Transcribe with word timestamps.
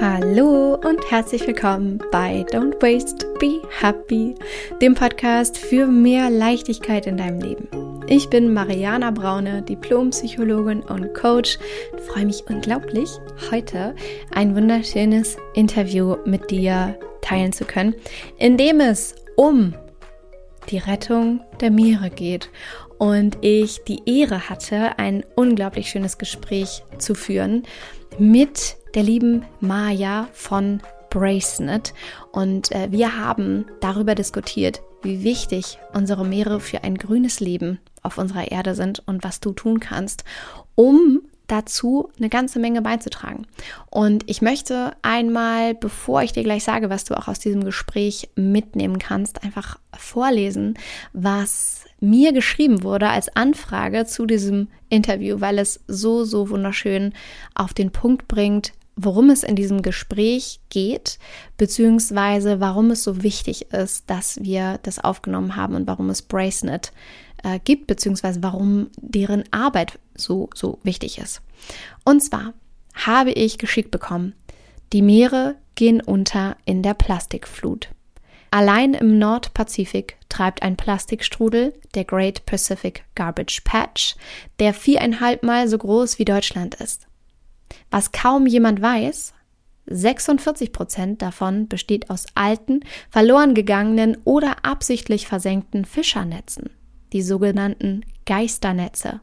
Hallo 0.00 0.76
und 0.76 1.10
herzlich 1.10 1.46
willkommen 1.46 1.98
bei 2.10 2.46
Don't 2.50 2.80
Waste, 2.80 3.26
Be 3.38 3.60
Happy, 3.80 4.34
dem 4.80 4.94
Podcast 4.94 5.58
für 5.58 5.86
mehr 5.86 6.30
Leichtigkeit 6.30 7.06
in 7.06 7.18
deinem 7.18 7.38
Leben. 7.38 7.68
Ich 8.06 8.30
bin 8.30 8.54
Mariana 8.54 9.10
Braune, 9.10 9.60
Diplompsychologin 9.60 10.80
und 10.84 11.12
Coach. 11.12 11.58
Ich 11.94 12.02
freue 12.04 12.24
mich 12.24 12.44
unglaublich, 12.48 13.10
heute 13.50 13.94
ein 14.34 14.56
wunderschönes 14.56 15.36
Interview 15.52 16.16
mit 16.24 16.50
dir 16.50 16.98
teilen 17.20 17.52
zu 17.52 17.66
können, 17.66 17.94
in 18.38 18.56
dem 18.56 18.80
es 18.80 19.14
um 19.36 19.74
die 20.70 20.78
Rettung 20.78 21.42
der 21.60 21.70
Meere 21.70 22.08
geht 22.08 22.48
und 22.96 23.36
ich 23.42 23.84
die 23.84 24.00
Ehre 24.06 24.48
hatte, 24.48 24.98
ein 24.98 25.26
unglaublich 25.36 25.90
schönes 25.90 26.16
Gespräch 26.16 26.84
zu 26.96 27.14
führen 27.14 27.64
mit 28.18 28.76
der 28.94 29.02
lieben 29.02 29.44
Maya 29.60 30.28
von 30.32 30.80
Bracenet. 31.10 31.92
Und 32.32 32.72
äh, 32.72 32.90
wir 32.90 33.16
haben 33.16 33.66
darüber 33.80 34.14
diskutiert, 34.14 34.82
wie 35.02 35.24
wichtig 35.24 35.78
unsere 35.92 36.24
Meere 36.24 36.60
für 36.60 36.84
ein 36.84 36.96
grünes 36.96 37.40
Leben 37.40 37.80
auf 38.02 38.18
unserer 38.18 38.50
Erde 38.50 38.74
sind 38.74 39.02
und 39.06 39.24
was 39.24 39.40
du 39.40 39.52
tun 39.52 39.80
kannst, 39.80 40.24
um 40.74 41.22
dazu 41.50 42.10
eine 42.18 42.28
ganze 42.28 42.58
Menge 42.58 42.82
beizutragen. 42.82 43.46
Und 43.90 44.28
ich 44.28 44.42
möchte 44.42 44.92
einmal, 45.02 45.74
bevor 45.74 46.22
ich 46.22 46.32
dir 46.32 46.42
gleich 46.42 46.64
sage, 46.64 46.90
was 46.90 47.04
du 47.04 47.16
auch 47.16 47.28
aus 47.28 47.38
diesem 47.38 47.64
Gespräch 47.64 48.30
mitnehmen 48.36 48.98
kannst, 48.98 49.42
einfach 49.42 49.78
vorlesen, 49.96 50.78
was 51.12 51.84
mir 52.00 52.32
geschrieben 52.32 52.82
wurde 52.82 53.08
als 53.08 53.34
Anfrage 53.36 54.06
zu 54.06 54.26
diesem 54.26 54.68
Interview, 54.88 55.40
weil 55.40 55.58
es 55.58 55.80
so, 55.86 56.24
so 56.24 56.48
wunderschön 56.50 57.12
auf 57.54 57.74
den 57.74 57.90
Punkt 57.90 58.26
bringt, 58.26 58.72
worum 59.04 59.30
es 59.30 59.42
in 59.42 59.56
diesem 59.56 59.82
Gespräch 59.82 60.60
geht, 60.68 61.18
beziehungsweise 61.56 62.60
warum 62.60 62.90
es 62.90 63.02
so 63.02 63.22
wichtig 63.22 63.72
ist, 63.72 64.08
dass 64.08 64.42
wir 64.42 64.78
das 64.82 64.98
aufgenommen 64.98 65.56
haben 65.56 65.74
und 65.74 65.86
warum 65.86 66.10
es 66.10 66.22
Bracenet 66.22 66.92
äh, 67.42 67.58
gibt, 67.62 67.86
beziehungsweise 67.86 68.42
warum 68.42 68.90
deren 69.00 69.44
Arbeit 69.52 69.98
so, 70.14 70.50
so 70.54 70.78
wichtig 70.82 71.18
ist. 71.18 71.40
Und 72.04 72.20
zwar 72.22 72.52
habe 72.94 73.30
ich 73.30 73.58
geschickt 73.58 73.90
bekommen, 73.90 74.34
die 74.92 75.02
Meere 75.02 75.56
gehen 75.74 76.00
unter 76.00 76.56
in 76.64 76.82
der 76.82 76.94
Plastikflut. 76.94 77.88
Allein 78.50 78.94
im 78.94 79.18
Nordpazifik 79.18 80.16
treibt 80.28 80.62
ein 80.62 80.76
Plastikstrudel, 80.76 81.72
der 81.94 82.04
Great 82.04 82.44
Pacific 82.46 83.04
Garbage 83.14 83.62
Patch, 83.64 84.16
der 84.58 84.74
viereinhalb 84.74 85.44
Mal 85.44 85.68
so 85.68 85.78
groß 85.78 86.18
wie 86.18 86.24
Deutschland 86.24 86.74
ist. 86.74 87.06
Was 87.90 88.12
kaum 88.12 88.46
jemand 88.46 88.80
weiß, 88.80 89.34
46 89.86 90.72
Prozent 90.72 91.22
davon 91.22 91.68
besteht 91.68 92.10
aus 92.10 92.26
alten, 92.34 92.80
verloren 93.10 93.54
gegangenen 93.54 94.16
oder 94.24 94.64
absichtlich 94.64 95.26
versenkten 95.26 95.84
Fischernetzen, 95.84 96.70
die 97.12 97.22
sogenannten 97.22 98.04
Geisternetze. 98.26 99.20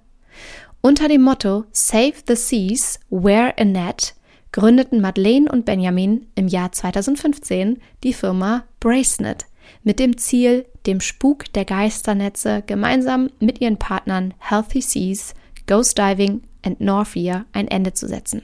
Unter 0.81 1.07
dem 1.07 1.21
Motto 1.21 1.65
Save 1.71 2.13
the 2.27 2.35
Seas, 2.35 2.99
Wear 3.09 3.53
a 3.57 3.63
Net 3.63 4.15
gründeten 4.51 5.01
Madeleine 5.01 5.51
und 5.51 5.65
Benjamin 5.65 6.25
im 6.35 6.47
Jahr 6.47 6.71
2015 6.71 7.79
die 8.03 8.13
Firma 8.13 8.63
Bracenet 8.79 9.45
mit 9.83 9.99
dem 9.99 10.17
Ziel, 10.17 10.65
dem 10.85 11.01
Spuk 11.01 11.51
der 11.53 11.65
Geisternetze 11.65 12.63
gemeinsam 12.65 13.29
mit 13.39 13.61
ihren 13.61 13.77
Partnern 13.77 14.33
Healthy 14.39 14.81
Seas, 14.81 15.33
Ghost 15.67 15.97
Diving 15.97 16.41
und 16.67 16.81
Northia 16.81 17.45
ein 17.53 17.67
Ende 17.67 17.93
zu 17.93 18.07
setzen. 18.07 18.43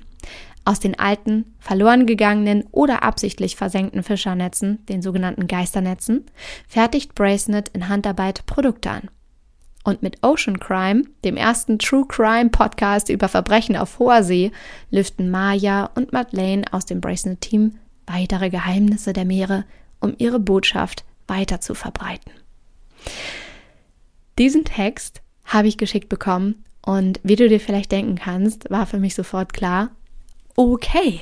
Aus 0.65 0.79
den 0.79 0.97
alten, 0.97 1.53
verloren 1.59 2.05
gegangenen 2.05 2.63
oder 2.71 3.03
absichtlich 3.03 3.57
versenkten 3.57 4.01
Fischernetzen, 4.01 4.85
den 4.85 5.01
sogenannten 5.01 5.47
Geisternetzen, 5.47 6.25
fertigt 6.67 7.15
Bracenet 7.15 7.69
in 7.69 7.89
Handarbeit 7.89 8.45
Produkte 8.45 8.89
an. 8.89 9.09
Und 9.83 10.01
mit 10.01 10.23
Ocean 10.23 10.59
Crime, 10.59 11.03
dem 11.25 11.35
ersten 11.35 11.77
True 11.77 12.05
Crime 12.07 12.49
Podcast 12.49 13.09
über 13.09 13.27
Verbrechen 13.27 13.75
auf 13.75 13.99
hoher 13.99 14.23
See, 14.23 14.53
lüften 14.89 15.29
Maya 15.29 15.89
und 15.95 16.13
Madeleine 16.13 16.63
aus 16.71 16.85
dem 16.85 17.01
Bracenet-Team 17.01 17.73
weitere 18.07 18.49
Geheimnisse 18.49 19.11
der 19.11 19.25
Meere, 19.25 19.65
um 19.99 20.13
ihre 20.17 20.39
Botschaft 20.39 21.03
weiter 21.27 21.59
zu 21.59 21.75
verbreiten. 21.75 22.31
Diesen 24.37 24.63
Text 24.63 25.21
habe 25.43 25.67
ich 25.67 25.77
geschickt 25.77 26.07
bekommen 26.07 26.63
und 26.85 27.19
wie 27.23 27.35
du 27.35 27.47
dir 27.47 27.59
vielleicht 27.59 27.91
denken 27.91 28.15
kannst, 28.15 28.69
war 28.69 28.85
für 28.85 28.99
mich 28.99 29.15
sofort 29.15 29.53
klar, 29.53 29.91
okay, 30.55 31.21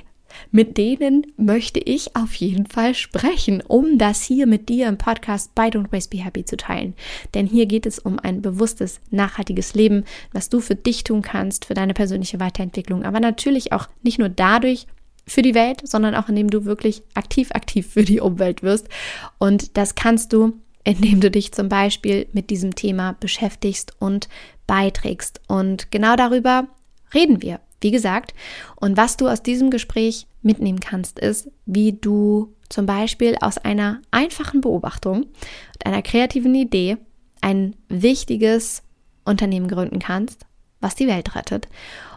mit 0.52 0.78
denen 0.78 1.28
möchte 1.38 1.80
ich 1.80 2.16
auf 2.16 2.34
jeden 2.36 2.66
Fall 2.66 2.96
sprechen, 2.96 3.62
um 3.62 3.98
das 3.98 4.24
hier 4.24 4.48
mit 4.48 4.70
dir 4.70 4.88
im 4.88 4.98
Podcast 4.98 5.54
bei 5.56 5.68
Don't 5.68 5.92
Waste 5.92 6.16
Be 6.16 6.24
Happy 6.24 6.46
zu 6.46 6.58
teilen. 6.58 6.94
Denn 7.34 7.46
hier 7.46 7.66
geht 7.66 7.86
es 7.86 8.00
um 8.00 8.18
ein 8.18 8.42
bewusstes, 8.42 9.02
nachhaltiges 9.10 9.74
Leben, 9.74 10.06
was 10.32 10.50
du 10.50 10.62
für 10.62 10.76
dich 10.76 11.04
tun 11.04 11.22
kannst, 11.22 11.66
für 11.66 11.74
deine 11.74 11.94
persönliche 11.94 12.40
Weiterentwicklung, 12.40 13.04
aber 13.04 13.20
natürlich 13.20 13.74
auch 13.74 13.88
nicht 14.04 14.20
nur 14.20 14.30
dadurch, 14.30 14.88
für 15.28 15.42
die 15.44 15.54
Welt, 15.54 15.88
sondern 15.88 16.16
auch 16.16 16.30
indem 16.30 16.50
du 16.50 16.66
wirklich 16.66 17.04
aktiv, 17.14 17.52
aktiv 17.52 17.88
für 17.88 18.04
die 18.04 18.20
Umwelt 18.20 18.64
wirst. 18.64 18.90
Und 19.38 19.78
das 19.78 19.96
kannst 19.96 20.34
du, 20.34 20.54
indem 20.84 21.22
du 21.22 21.30
dich 21.30 21.52
zum 21.52 21.70
Beispiel 21.70 22.28
mit 22.34 22.50
diesem 22.50 22.76
Thema 22.76 23.16
beschäftigst 23.20 23.94
und 24.00 24.28
beiträgst. 24.72 25.42
Und 25.48 25.92
genau 25.92 26.16
darüber 26.16 26.68
reden 27.14 27.42
wir 27.42 27.60
wie 27.82 27.92
gesagt, 27.92 28.34
und 28.76 28.96
was 28.96 29.18
du 29.18 29.28
aus 29.28 29.42
diesem 29.42 29.72
Gespräch 29.72 30.28
mitnehmen 30.42 30.80
kannst, 30.80 31.20
ist, 31.20 31.50
wie 31.66 31.94
du 31.94 32.54
zum 32.70 32.86
Beispiel 32.86 33.36
aus 33.42 33.58
einer 33.58 34.02
einfachen 34.12 34.62
Beobachtung 34.62 35.24
und 35.24 35.86
einer 35.86 36.04
kreativen 36.04 36.56
Idee 36.56 36.98
ein 37.42 37.76
wichtiges 37.90 38.84
Unternehmen 39.26 39.68
gründen 39.68 40.00
kannst, 40.00 40.46
was 40.80 40.96
die 40.96 41.08
Welt 41.08 41.36
rettet. 41.36 41.68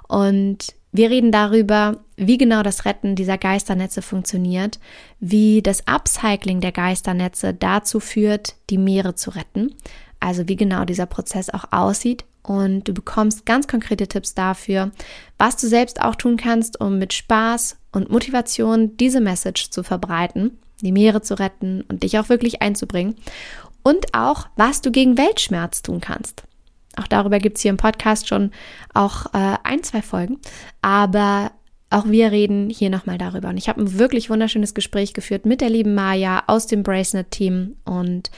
Und 0.06 0.74
wir 0.92 1.10
reden 1.10 1.32
darüber, 1.32 2.04
wie 2.16 2.38
genau 2.38 2.62
das 2.62 2.84
Retten 2.84 3.16
dieser 3.16 3.38
Geisternetze 3.38 4.00
funktioniert, 4.00 4.78
wie 5.18 5.60
das 5.60 5.88
Upcycling 5.88 6.60
der 6.60 6.72
Geisternetze 6.72 7.52
dazu 7.52 8.00
führt, 8.00 8.54
die 8.70 8.78
Meere 8.78 9.14
zu 9.14 9.30
retten, 9.30 9.74
also 10.20 10.46
wie 10.46 10.56
genau 10.56 10.84
dieser 10.84 11.06
Prozess 11.06 11.50
auch 11.50 11.72
aussieht 11.72 12.24
und 12.44 12.86
du 12.86 12.94
bekommst 12.94 13.46
ganz 13.46 13.66
konkrete 13.66 14.06
Tipps 14.06 14.34
dafür, 14.34 14.92
was 15.38 15.56
du 15.56 15.66
selbst 15.66 16.00
auch 16.00 16.14
tun 16.14 16.36
kannst, 16.36 16.80
um 16.80 16.98
mit 16.98 17.12
Spaß 17.12 17.78
und 17.90 18.10
Motivation 18.10 18.96
diese 18.96 19.20
Message 19.20 19.70
zu 19.70 19.82
verbreiten, 19.82 20.58
die 20.82 20.92
Meere 20.92 21.22
zu 21.22 21.38
retten 21.38 21.82
und 21.88 22.02
dich 22.02 22.18
auch 22.18 22.28
wirklich 22.28 22.62
einzubringen 22.62 23.16
und 23.82 24.14
auch, 24.14 24.48
was 24.56 24.82
du 24.82 24.90
gegen 24.90 25.16
Weltschmerz 25.16 25.82
tun 25.82 26.00
kannst. 26.00 26.44
Auch 26.96 27.08
darüber 27.08 27.38
gibt 27.38 27.56
es 27.56 27.62
hier 27.62 27.70
im 27.70 27.76
Podcast 27.76 28.28
schon 28.28 28.50
auch 28.92 29.26
äh, 29.34 29.56
ein, 29.64 29.82
zwei 29.82 30.02
Folgen, 30.02 30.38
aber 30.82 31.50
auch 31.90 32.06
wir 32.06 32.30
reden 32.30 32.70
hier 32.70 32.90
nochmal 32.90 33.18
darüber. 33.18 33.48
Und 33.48 33.56
ich 33.56 33.68
habe 33.68 33.80
ein 33.80 33.98
wirklich 33.98 34.28
wunderschönes 34.28 34.74
Gespräch 34.74 35.14
geführt 35.14 35.46
mit 35.46 35.60
der 35.60 35.70
lieben 35.70 35.94
Maya 35.94 36.42
aus 36.46 36.66
dem 36.66 36.82
Bracelet-Team 36.82 37.76
und 37.84 38.30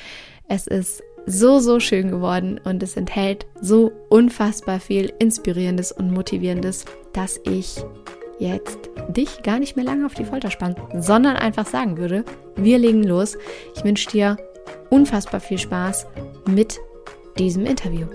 es 0.48 0.66
ist 0.66 1.02
so, 1.26 1.58
so 1.58 1.80
schön 1.80 2.10
geworden 2.10 2.60
und 2.64 2.82
es 2.82 2.96
enthält 2.96 3.46
so 3.60 3.92
unfassbar 4.08 4.80
viel 4.80 5.12
Inspirierendes 5.18 5.92
und 5.92 6.12
Motivierendes, 6.12 6.84
dass 7.12 7.40
ich 7.44 7.84
jetzt 8.38 8.78
dich 9.08 9.42
gar 9.42 9.58
nicht 9.58 9.76
mehr 9.76 9.84
lange 9.84 10.06
auf 10.06 10.14
die 10.14 10.24
Folter 10.24 10.50
spanne, 10.50 10.76
sondern 10.94 11.36
einfach 11.36 11.66
sagen 11.66 11.96
würde, 11.96 12.24
wir 12.54 12.78
legen 12.78 13.02
los. 13.02 13.36
Ich 13.74 13.84
wünsche 13.84 14.10
dir 14.10 14.36
unfassbar 14.90 15.40
viel 15.40 15.58
Spaß 15.58 16.06
mit 16.46 16.78
diesem 17.38 17.66
Interview. 17.66 18.06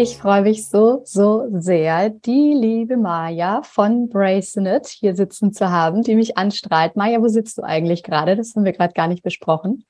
Ich 0.00 0.16
freue 0.16 0.42
mich 0.42 0.68
so, 0.68 1.00
so 1.04 1.48
sehr, 1.50 2.10
die 2.10 2.54
liebe 2.54 2.96
Maja 2.96 3.62
von 3.64 4.08
Bracenet 4.08 4.86
hier 4.86 5.16
sitzen 5.16 5.52
zu 5.52 5.72
haben, 5.72 6.02
die 6.02 6.14
mich 6.14 6.38
anstrahlt. 6.38 6.94
Maja, 6.94 7.20
wo 7.20 7.26
sitzt 7.26 7.58
du 7.58 7.62
eigentlich 7.62 8.04
gerade? 8.04 8.36
Das 8.36 8.54
haben 8.54 8.64
wir 8.64 8.72
gerade 8.72 8.92
gar 8.92 9.08
nicht 9.08 9.24
besprochen. 9.24 9.84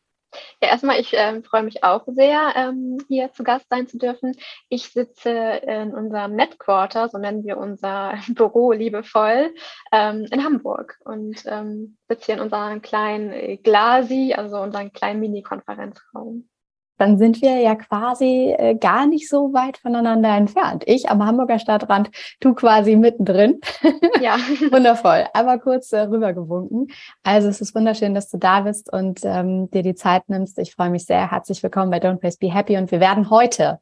Ja, 0.63 0.71
erstmal, 0.71 0.99
ich 0.99 1.13
äh, 1.13 1.43
freue 1.43 1.63
mich 1.63 1.85
auch 1.85 2.07
sehr, 2.07 2.55
ähm, 2.57 2.97
hier 3.09 3.35
zu 3.35 3.45
Gast 3.45 3.67
sein 3.69 3.87
zu 3.87 3.99
dürfen. 3.99 4.35
Ich 4.71 4.89
sitze 4.95 5.31
in 5.31 5.93
unserem 5.93 6.35
Netquarter, 6.37 7.11
so 7.11 7.19
nennen 7.19 7.45
wir 7.45 7.59
unser 7.59 8.15
Büro 8.29 8.73
liebevoll, 8.73 9.55
ähm, 9.93 10.27
in 10.31 10.43
Hamburg 10.43 10.97
und 11.05 11.43
ähm, 11.45 11.99
sitze 12.09 12.25
hier 12.25 12.35
in 12.37 12.41
unserem 12.41 12.81
kleinen 12.81 13.63
Glasi, 13.63 14.33
also 14.33 14.57
unseren 14.57 14.91
kleinen 14.91 15.21
Mini-Konferenzraum 15.21 16.49
dann 16.99 17.19
sind 17.19 17.41
wir 17.41 17.57
ja 17.61 17.75
quasi 17.77 18.55
äh, 18.57 18.75
gar 18.75 19.07
nicht 19.07 19.29
so 19.29 19.53
weit 19.53 19.79
voneinander 19.79 20.37
entfernt. 20.37 20.85
Ich 20.87 21.09
am 21.09 21.25
Hamburger 21.25 21.59
Stadtrand, 21.59 22.11
du 22.41 22.55
quasi 22.55 22.97
mittendrin. 22.97 23.61
Ja. 24.21 24.37
Wundervoll. 24.73 25.27
Aber 25.33 25.59
kurz 25.59 25.93
äh, 25.93 26.01
rübergewunken. 26.01 26.89
Also 27.23 27.49
es 27.49 27.61
ist 27.61 27.73
wunderschön, 27.75 28.15
dass 28.15 28.29
du 28.29 28.37
da 28.37 28.63
bist 28.63 28.93
und 28.93 29.21
ähm, 29.23 29.71
dir 29.71 29.83
die 29.83 29.95
Zeit 29.95 30.29
nimmst. 30.29 30.59
Ich 30.59 30.75
freue 30.75 30.91
mich 30.91 31.07
sehr. 31.07 31.31
Herzlich 31.31 31.63
willkommen 31.63 31.91
bei 31.91 31.99
Don't 31.99 32.17
Place 32.17 32.37
Be 32.37 32.53
Happy 32.53 32.77
und 32.77 32.91
wir 32.91 32.99
werden 32.99 33.31
heute 33.31 33.79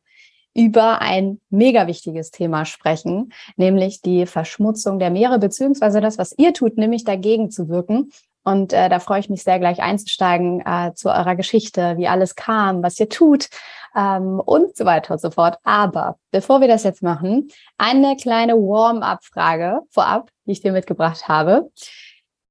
über 0.56 1.00
ein 1.00 1.40
mega 1.50 1.86
wichtiges 1.86 2.30
Thema 2.30 2.64
sprechen, 2.64 3.32
nämlich 3.56 4.00
die 4.00 4.26
Verschmutzung 4.26 4.98
der 4.98 5.10
Meere, 5.10 5.38
beziehungsweise 5.38 6.00
das, 6.00 6.18
was 6.18 6.34
ihr 6.38 6.52
tut, 6.54 6.78
nämlich 6.78 7.04
dagegen 7.04 7.50
zu 7.50 7.68
wirken. 7.68 8.10
Und 8.46 8.72
äh, 8.72 8.88
da 8.88 9.00
freue 9.00 9.19
ich 9.19 9.28
mich 9.28 9.43
sehr, 9.43 9.58
gleich 9.58 9.82
einzusteigen 9.82 10.62
äh, 10.64 10.94
zu 10.94 11.08
eurer 11.08 11.34
Geschichte, 11.34 11.96
wie 11.96 12.06
alles 12.06 12.37
kam, 12.37 12.81
was 12.81 13.00
ihr 13.00 13.08
tut 13.08 13.48
ähm, 13.96 14.38
und 14.38 14.76
so 14.76 14.84
weiter 14.84 15.14
und 15.14 15.20
so 15.20 15.32
fort. 15.32 15.58
Aber 15.64 16.20
bevor 16.31 16.60
wir 16.60 16.69
das 16.69 16.84
jetzt 16.84 17.02
machen, 17.02 17.48
eine 17.76 18.14
kleine 18.14 18.54
Warm-up-Frage 18.54 19.81
vorab, 19.90 20.31
die 20.44 20.52
ich 20.52 20.60
dir 20.60 20.70
mitgebracht 20.70 21.26
habe. 21.26 21.72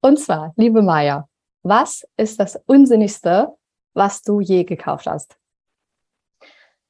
Und 0.02 0.18
zwar, 0.18 0.52
liebe 0.56 0.82
Maya, 0.82 1.30
was 1.62 2.06
ist 2.18 2.40
das 2.40 2.60
Unsinnigste, 2.66 3.54
was 3.94 4.20
du 4.20 4.40
je 4.40 4.64
gekauft 4.64 5.06
hast? 5.06 5.38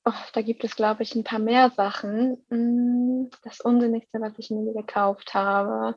Oh, 0.04 0.12
da 0.32 0.42
gibt 0.42 0.64
es, 0.64 0.74
glaube 0.74 1.04
ich, 1.04 1.14
ein 1.14 1.22
paar 1.22 1.38
mehr 1.38 1.70
Sachen. 1.70 2.44
Hm, 2.48 3.30
das 3.44 3.60
Unsinnigste, 3.60 4.20
was 4.20 4.32
ich 4.38 4.50
mir 4.50 4.72
gekauft 4.72 5.32
habe. 5.32 5.94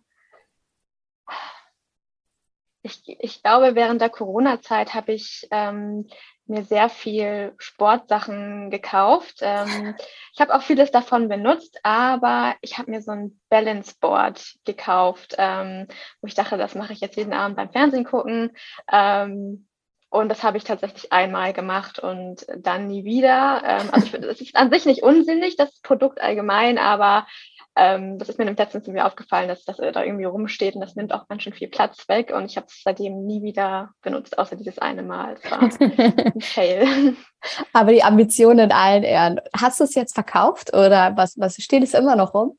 Ich, 2.82 3.04
ich 3.06 3.44
glaube, 3.44 3.76
während 3.76 4.02
der 4.02 4.10
Corona-Zeit 4.10 4.94
habe 4.94 5.14
ich 5.14 5.48
ähm, 5.52 6.08
mir 6.50 6.64
sehr 6.64 6.90
viel 6.90 7.54
Sportsachen 7.58 8.72
gekauft. 8.72 9.40
Ähm, 9.42 9.96
ich 10.34 10.42
habe 10.42 10.54
auch 10.56 10.62
vieles 10.62 10.92
davon 10.92 11.30
benutzt, 11.30 11.80
aber 11.84 12.56
ich 12.62 12.78
habe 12.78 12.92
mir 12.92 13.02
so 13.02 13.12
ein 13.12 13.40
Balance 13.50 13.96
Board 14.00 14.56
gekauft, 14.66 15.36
ähm, 15.38 15.88
wo 16.22 16.28
ich 16.28 16.36
dachte, 16.36 16.58
das 16.58 16.76
mache 16.76 16.94
ich 16.94 17.02
jetzt 17.02 17.18
jeden 17.18 17.34
Abend 17.34 17.58
beim 17.58 17.72
Fernsehen 17.72 18.06
gucken. 18.06 18.52
Ähm, 18.92 19.68
und 20.10 20.30
das 20.30 20.44
habe 20.44 20.58
ich 20.58 20.64
tatsächlich 20.64 21.12
einmal 21.12 21.54
gemacht 21.54 22.00
und 22.00 22.46
dann 22.58 22.88
nie 22.88 23.04
wieder. 23.04 23.62
Ähm, 23.64 23.90
also 23.92 24.18
es 24.18 24.42
ist 24.42 24.56
an 24.56 24.72
sich 24.72 24.86
nicht 24.86 25.04
unsinnig, 25.04 25.56
das 25.56 25.80
Produkt 25.82 26.20
allgemein, 26.22 26.80
aber 26.80 27.28
ähm, 27.76 28.18
das 28.18 28.28
ist 28.28 28.40
mir 28.40 28.46
letztens 28.46 28.88
irgendwie 28.88 29.04
aufgefallen, 29.04 29.48
dass 29.48 29.64
das 29.64 29.78
da 29.78 30.04
irgendwie 30.04 30.26
rumsteht 30.26 30.74
und 30.74 30.82
das 30.82 30.96
nimmt 30.96 31.14
auch 31.14 31.28
ganz 31.28 31.44
schön 31.44 31.54
viel 31.54 31.70
Platz 31.70 32.10
weg 32.10 32.34
und 32.36 32.46
ich 32.46 32.58
habe 32.58 32.66
es 32.68 32.82
seitdem 32.84 33.26
nie 33.26 33.44
wieder 33.44 33.92
benutzt, 34.02 34.38
außer 34.40 34.56
dieses 34.56 34.80
eine 34.80 35.04
Mal. 35.04 35.36
Das 35.36 35.52
war 35.52 35.62
ein 35.80 36.42
Fail. 36.42 37.16
Aber 37.72 37.92
die 37.92 38.04
Ambition 38.04 38.58
in 38.58 38.72
allen 38.72 39.04
Ehren. 39.04 39.40
Hast 39.56 39.80
du 39.80 39.84
es 39.84 39.94
jetzt 39.94 40.16
verkauft 40.16 40.74
oder 40.74 41.16
was, 41.16 41.38
was 41.38 41.56
steht 41.58 41.84
es 41.84 41.94
immer 41.94 42.16
noch 42.16 42.34
rum? 42.34 42.58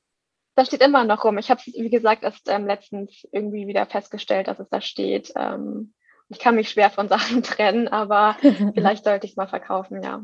Das 0.55 0.69
steht 0.69 0.83
immer 0.83 1.05
noch 1.05 1.25
rum. 1.25 1.39
Ich 1.39 1.51
habe 1.51 1.61
es, 1.65 1.75
wie 1.75 1.91
gesagt, 1.91 2.23
erst 2.23 2.49
ähm, 2.49 2.67
letztens 2.67 3.27
irgendwie 3.33 3.67
wieder 3.67 3.87
festgestellt, 3.87 4.47
dass 4.47 4.61
es 4.61 4.69
da 4.69 4.81
steht. 4.81 5.33
Ähm, 5.37 5.95
ich 6.31 6.39
kann 6.39 6.55
mich 6.55 6.71
schwer 6.71 6.91
von 6.91 7.09
Sachen 7.09 7.43
trennen, 7.43 7.89
aber 7.89 8.37
vielleicht 8.75 9.05
sollte 9.05 9.27
ich 9.27 9.33
es 9.33 9.37
mal 9.37 9.49
verkaufen, 9.49 10.03
ja. 10.03 10.23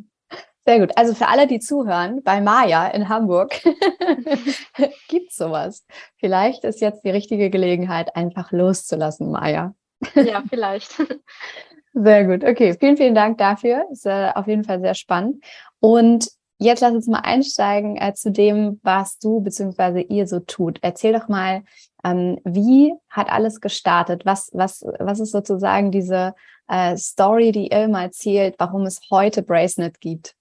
Sehr 0.65 0.81
gut. 0.81 0.91
Also 0.97 1.15
für 1.15 1.29
alle, 1.29 1.47
die 1.47 1.61
zuhören, 1.61 2.25
bei 2.25 2.41
Maya 2.41 2.89
in 2.89 3.09
Hamburg 3.09 3.63
gibt 5.09 5.31
es 5.31 5.37
sowas. 5.37 5.87
Vielleicht 6.17 6.65
ist 6.65 6.81
jetzt 6.81 7.05
die 7.05 7.11
richtige 7.11 7.51
Gelegenheit, 7.51 8.17
einfach 8.17 8.51
loszulassen, 8.51 9.31
Maya. 9.31 9.77
Ja, 10.17 10.43
vielleicht. 10.51 10.91
Sehr 11.93 12.25
gut. 12.25 12.43
Okay, 12.43 12.77
vielen, 12.81 12.97
vielen 12.97 13.15
Dank 13.15 13.39
dafür. 13.39 13.87
Ist 13.93 14.07
äh, 14.07 14.33
auf 14.35 14.49
jeden 14.49 14.65
Fall 14.65 14.81
sehr 14.81 14.95
spannend. 14.95 15.45
Und 15.79 16.29
jetzt 16.59 16.81
lass 16.81 16.93
uns 16.93 17.07
mal 17.07 17.21
einsteigen 17.21 17.97
äh, 17.97 18.15
zu 18.15 18.33
dem, 18.33 18.81
was 18.83 19.19
du 19.19 19.41
bzw. 19.41 20.03
ihr 20.03 20.27
so 20.27 20.41
tut. 20.41 20.79
Erzähl 20.83 21.13
doch 21.13 21.29
mal, 21.29 21.63
ähm, 22.07 22.41
wie 22.45 22.95
hat 23.11 23.29
alles 23.31 23.61
gestartet? 23.61 24.25
Was, 24.25 24.51
was, 24.53 24.85
was 24.99 25.21
ist 25.21 25.33
sozusagen 25.33 25.91
diese 25.91 26.35
äh, 26.69 26.97
Story, 26.97 27.53
die 27.53 27.69
ihr 27.69 27.85
immer 27.85 28.03
erzählt, 28.03 28.55
warum 28.59 28.87
es 28.87 29.01
heute 29.11 29.43
Bracenet 29.43 30.01
gibt? 30.01 30.37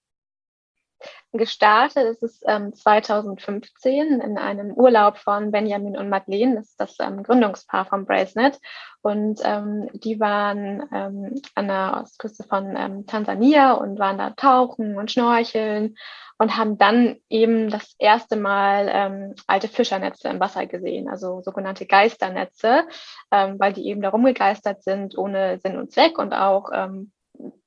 gestartet 1.32 2.04
ist 2.04 2.22
es 2.22 2.40
ähm, 2.46 2.74
2015 2.74 4.20
in 4.20 4.38
einem 4.38 4.72
Urlaub 4.72 5.18
von 5.18 5.50
Benjamin 5.50 5.96
und 5.96 6.08
Madeleine, 6.08 6.56
das 6.56 6.68
ist 6.68 6.80
das 6.80 6.96
ähm, 7.00 7.22
Gründungspaar 7.22 7.86
von 7.86 8.06
Bracenet. 8.06 8.58
Und 9.02 9.40
ähm, 9.44 9.88
die 9.92 10.18
waren 10.18 10.88
ähm, 10.92 11.40
an 11.54 11.68
der 11.68 12.00
Ostküste 12.02 12.44
von 12.44 12.74
ähm, 12.76 13.06
Tansania 13.06 13.72
und 13.72 13.98
waren 13.98 14.18
da 14.18 14.30
tauchen 14.30 14.96
und 14.96 15.10
schnorcheln 15.10 15.96
und 16.38 16.56
haben 16.56 16.78
dann 16.78 17.16
eben 17.28 17.70
das 17.70 17.94
erste 17.98 18.36
Mal 18.36 18.90
ähm, 18.92 19.34
alte 19.46 19.68
Fischernetze 19.68 20.28
im 20.28 20.40
Wasser 20.40 20.66
gesehen, 20.66 21.08
also 21.08 21.40
sogenannte 21.42 21.86
Geisternetze, 21.86 22.86
weil 23.30 23.72
die 23.72 23.86
eben 23.86 24.02
da 24.02 24.10
rumgegeistert 24.10 24.82
sind 24.82 25.16
ohne 25.16 25.58
Sinn 25.58 25.76
und 25.78 25.92
Zweck 25.92 26.18
und 26.18 26.32
auch 26.32 26.70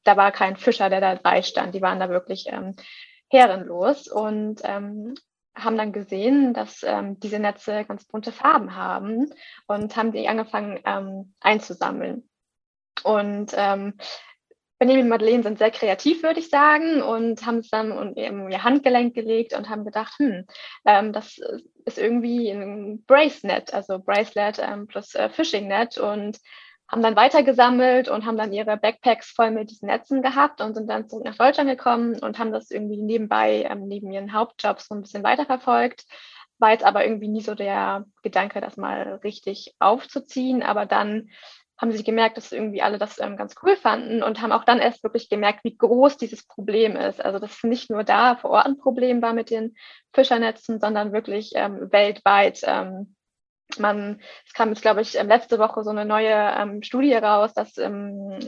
da 0.03 0.17
war 0.17 0.31
kein 0.31 0.55
Fischer, 0.55 0.89
der 0.89 1.01
da 1.01 1.15
dabei 1.15 1.41
stand. 1.41 1.75
Die 1.75 1.81
waren 1.81 1.99
da 1.99 2.09
wirklich 2.09 2.45
ähm, 2.47 2.75
herrenlos 3.29 4.07
und 4.07 4.61
ähm, 4.63 5.13
haben 5.55 5.77
dann 5.77 5.91
gesehen, 5.91 6.53
dass 6.53 6.83
ähm, 6.83 7.19
diese 7.19 7.39
Netze 7.39 7.85
ganz 7.85 8.05
bunte 8.05 8.31
Farben 8.31 8.75
haben 8.75 9.31
und 9.67 9.95
haben 9.95 10.11
die 10.11 10.27
angefangen 10.27 10.79
ähm, 10.85 11.33
einzusammeln. 11.39 12.29
Und 13.03 13.53
ähm, 13.55 13.95
Benjamin 14.79 15.03
und 15.03 15.09
Madeleine 15.09 15.43
sind 15.43 15.59
sehr 15.59 15.71
kreativ, 15.71 16.23
würde 16.23 16.39
ich 16.39 16.49
sagen, 16.49 17.01
und 17.01 17.45
haben 17.45 17.57
es 17.57 17.69
dann 17.69 17.91
um 17.91 18.15
ihr 18.15 18.63
Handgelenk 18.63 19.13
gelegt 19.13 19.53
und 19.53 19.69
haben 19.69 19.83
gedacht, 19.83 20.13
hm, 20.17 20.45
ähm, 20.85 21.11
das 21.11 21.37
ist 21.85 21.97
irgendwie 21.97 22.49
ein 22.49 23.03
Bracelet, 23.05 23.73
also 23.73 23.99
Bracelet 23.99 24.57
ähm, 24.59 24.87
plus 24.87 25.15
äh, 25.15 25.29
Fishing 25.29 25.67
Net 25.67 25.97
und 25.97 26.39
haben 26.89 27.03
dann 27.03 27.15
weitergesammelt 27.15 28.09
und 28.09 28.25
haben 28.25 28.37
dann 28.37 28.53
ihre 28.53 28.77
Backpacks 28.77 29.31
voll 29.31 29.51
mit 29.51 29.69
diesen 29.69 29.87
Netzen 29.87 30.21
gehabt 30.21 30.61
und 30.61 30.73
sind 30.73 30.89
dann 30.89 31.07
zurück 31.07 31.25
nach 31.25 31.37
Deutschland 31.37 31.69
gekommen 31.69 32.17
und 32.19 32.39
haben 32.39 32.51
das 32.51 32.71
irgendwie 32.71 33.01
nebenbei, 33.01 33.67
ähm, 33.69 33.87
neben 33.87 34.11
ihren 34.11 34.33
Hauptjobs 34.33 34.87
so 34.87 34.95
ein 34.95 35.01
bisschen 35.01 35.23
weiterverfolgt. 35.23 36.05
War 36.57 36.71
jetzt 36.71 36.83
aber 36.83 37.05
irgendwie 37.05 37.27
nie 37.27 37.41
so 37.41 37.53
der 37.53 38.05
Gedanke, 38.23 38.59
das 38.59 38.75
mal 38.75 39.19
richtig 39.23 39.75
aufzuziehen. 39.79 40.63
Aber 40.63 40.85
dann 40.85 41.29
haben 41.79 41.91
sie 41.91 42.03
gemerkt, 42.03 42.37
dass 42.37 42.51
irgendwie 42.51 42.81
alle 42.81 42.97
das 42.97 43.19
ähm, 43.19 43.37
ganz 43.37 43.55
cool 43.63 43.75
fanden 43.75 44.21
und 44.21 44.41
haben 44.41 44.51
auch 44.51 44.65
dann 44.65 44.79
erst 44.79 45.01
wirklich 45.03 45.29
gemerkt, 45.29 45.63
wie 45.63 45.77
groß 45.77 46.17
dieses 46.17 46.45
Problem 46.45 46.95
ist. 46.95 47.23
Also 47.23 47.39
dass 47.39 47.57
es 47.57 47.63
nicht 47.63 47.89
nur 47.89 48.03
da 48.03 48.35
vor 48.35 48.51
Ort 48.51 48.65
ein 48.65 48.77
Problem 48.77 49.21
war 49.21 49.33
mit 49.33 49.49
den 49.49 49.75
Fischernetzen, 50.13 50.79
sondern 50.79 51.13
wirklich 51.13 51.53
ähm, 51.55 51.91
weltweit 51.91 52.61
ähm, 52.63 53.15
man, 53.77 54.19
es 54.47 54.53
kam 54.53 54.69
jetzt, 54.69 54.81
glaube 54.81 55.01
ich, 55.01 55.15
ähm, 55.15 55.27
letzte 55.27 55.59
Woche 55.59 55.83
so 55.83 55.91
eine 55.91 56.05
neue 56.05 56.33
ähm, 56.33 56.81
Studie 56.81 57.13
raus, 57.13 57.53
dass 57.53 57.77
im 57.77 58.39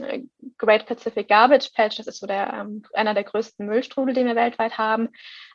Great 0.57 0.88
Pacific 0.88 1.27
Garbage 1.27 1.72
Patch, 1.75 1.98
das 1.98 2.07
ist 2.07 2.19
so 2.19 2.27
der, 2.27 2.51
ähm, 2.54 2.84
einer 2.94 3.13
der 3.13 3.24
größten 3.24 3.66
Müllstrudel, 3.66 4.16
den 4.16 4.25
wir 4.25 4.36
weltweit 4.36 4.77
haben, 4.77 5.10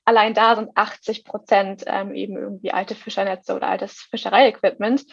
allein 0.05 0.35
da 0.35 0.55
sind 0.55 0.71
80 0.77 1.25
Prozent 1.25 1.85
ähm, 1.87 2.15
eben 2.15 2.37
irgendwie 2.37 2.73
alte 2.73 2.95
Fischernetze 2.95 3.57
oder 3.57 3.69
altes 3.69 4.03
Fischereiequipment. 4.03 5.05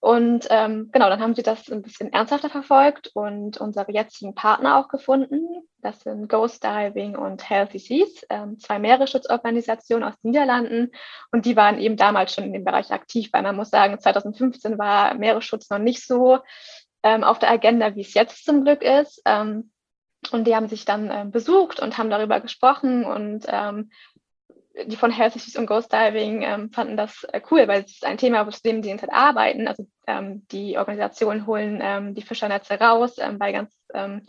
Und 0.00 0.46
ähm, 0.50 0.90
genau, 0.92 1.08
dann 1.08 1.20
haben 1.20 1.34
sie 1.34 1.42
das 1.42 1.68
ein 1.70 1.82
bisschen 1.82 2.12
ernsthafter 2.12 2.50
verfolgt 2.50 3.10
und 3.14 3.58
unsere 3.58 3.90
jetzigen 3.90 4.34
Partner 4.34 4.78
auch 4.78 4.88
gefunden. 4.88 5.44
Das 5.80 6.00
sind 6.00 6.28
Ghost 6.28 6.62
Diving 6.62 7.16
und 7.16 7.48
Healthy 7.48 7.80
Seas, 7.80 8.24
ähm, 8.30 8.60
zwei 8.60 8.78
Meeresschutzorganisationen 8.78 10.08
aus 10.08 10.14
den 10.20 10.30
Niederlanden. 10.30 10.92
Und 11.32 11.46
die 11.46 11.56
waren 11.56 11.78
eben 11.78 11.96
damals 11.96 12.32
schon 12.32 12.44
in 12.44 12.52
dem 12.52 12.64
Bereich 12.64 12.92
aktiv, 12.92 13.30
weil 13.32 13.42
man 13.42 13.56
muss 13.56 13.70
sagen, 13.70 13.98
2015 13.98 14.78
war 14.78 15.14
Meeresschutz 15.14 15.68
noch 15.68 15.78
nicht 15.78 16.06
so 16.06 16.38
ähm, 17.02 17.24
auf 17.24 17.40
der 17.40 17.50
Agenda, 17.50 17.96
wie 17.96 18.02
es 18.02 18.14
jetzt 18.14 18.44
zum 18.44 18.62
Glück 18.62 18.82
ist. 18.82 19.20
Ähm, 19.24 19.72
und 20.30 20.44
die 20.46 20.54
haben 20.54 20.68
sich 20.68 20.84
dann 20.84 21.10
ähm, 21.10 21.30
besucht 21.32 21.80
und 21.80 21.98
haben 21.98 22.10
darüber 22.10 22.40
gesprochen 22.40 23.04
und 23.04 23.46
ähm, 23.48 23.90
die 24.86 24.96
von 24.96 25.10
Healthy 25.10 25.58
und 25.58 25.66
Ghost 25.66 25.92
Diving 25.92 26.42
ähm, 26.42 26.70
fanden 26.72 26.96
das 26.96 27.24
äh, 27.32 27.40
cool, 27.50 27.66
weil 27.68 27.82
es 27.84 27.92
ist 27.92 28.04
ein 28.04 28.18
Thema, 28.18 28.48
zu 28.50 28.62
dem 28.62 28.82
sie 28.82 28.90
halt 28.90 29.12
arbeiten. 29.12 29.68
Also 29.68 29.86
ähm, 30.06 30.46
die 30.50 30.78
Organisationen 30.78 31.46
holen 31.46 31.80
ähm, 31.82 32.14
die 32.14 32.22
Fischernetze 32.22 32.74
raus 32.74 33.16
ähm, 33.18 33.38
bei 33.38 33.52
ganz 33.52 33.74
ähm, 33.94 34.22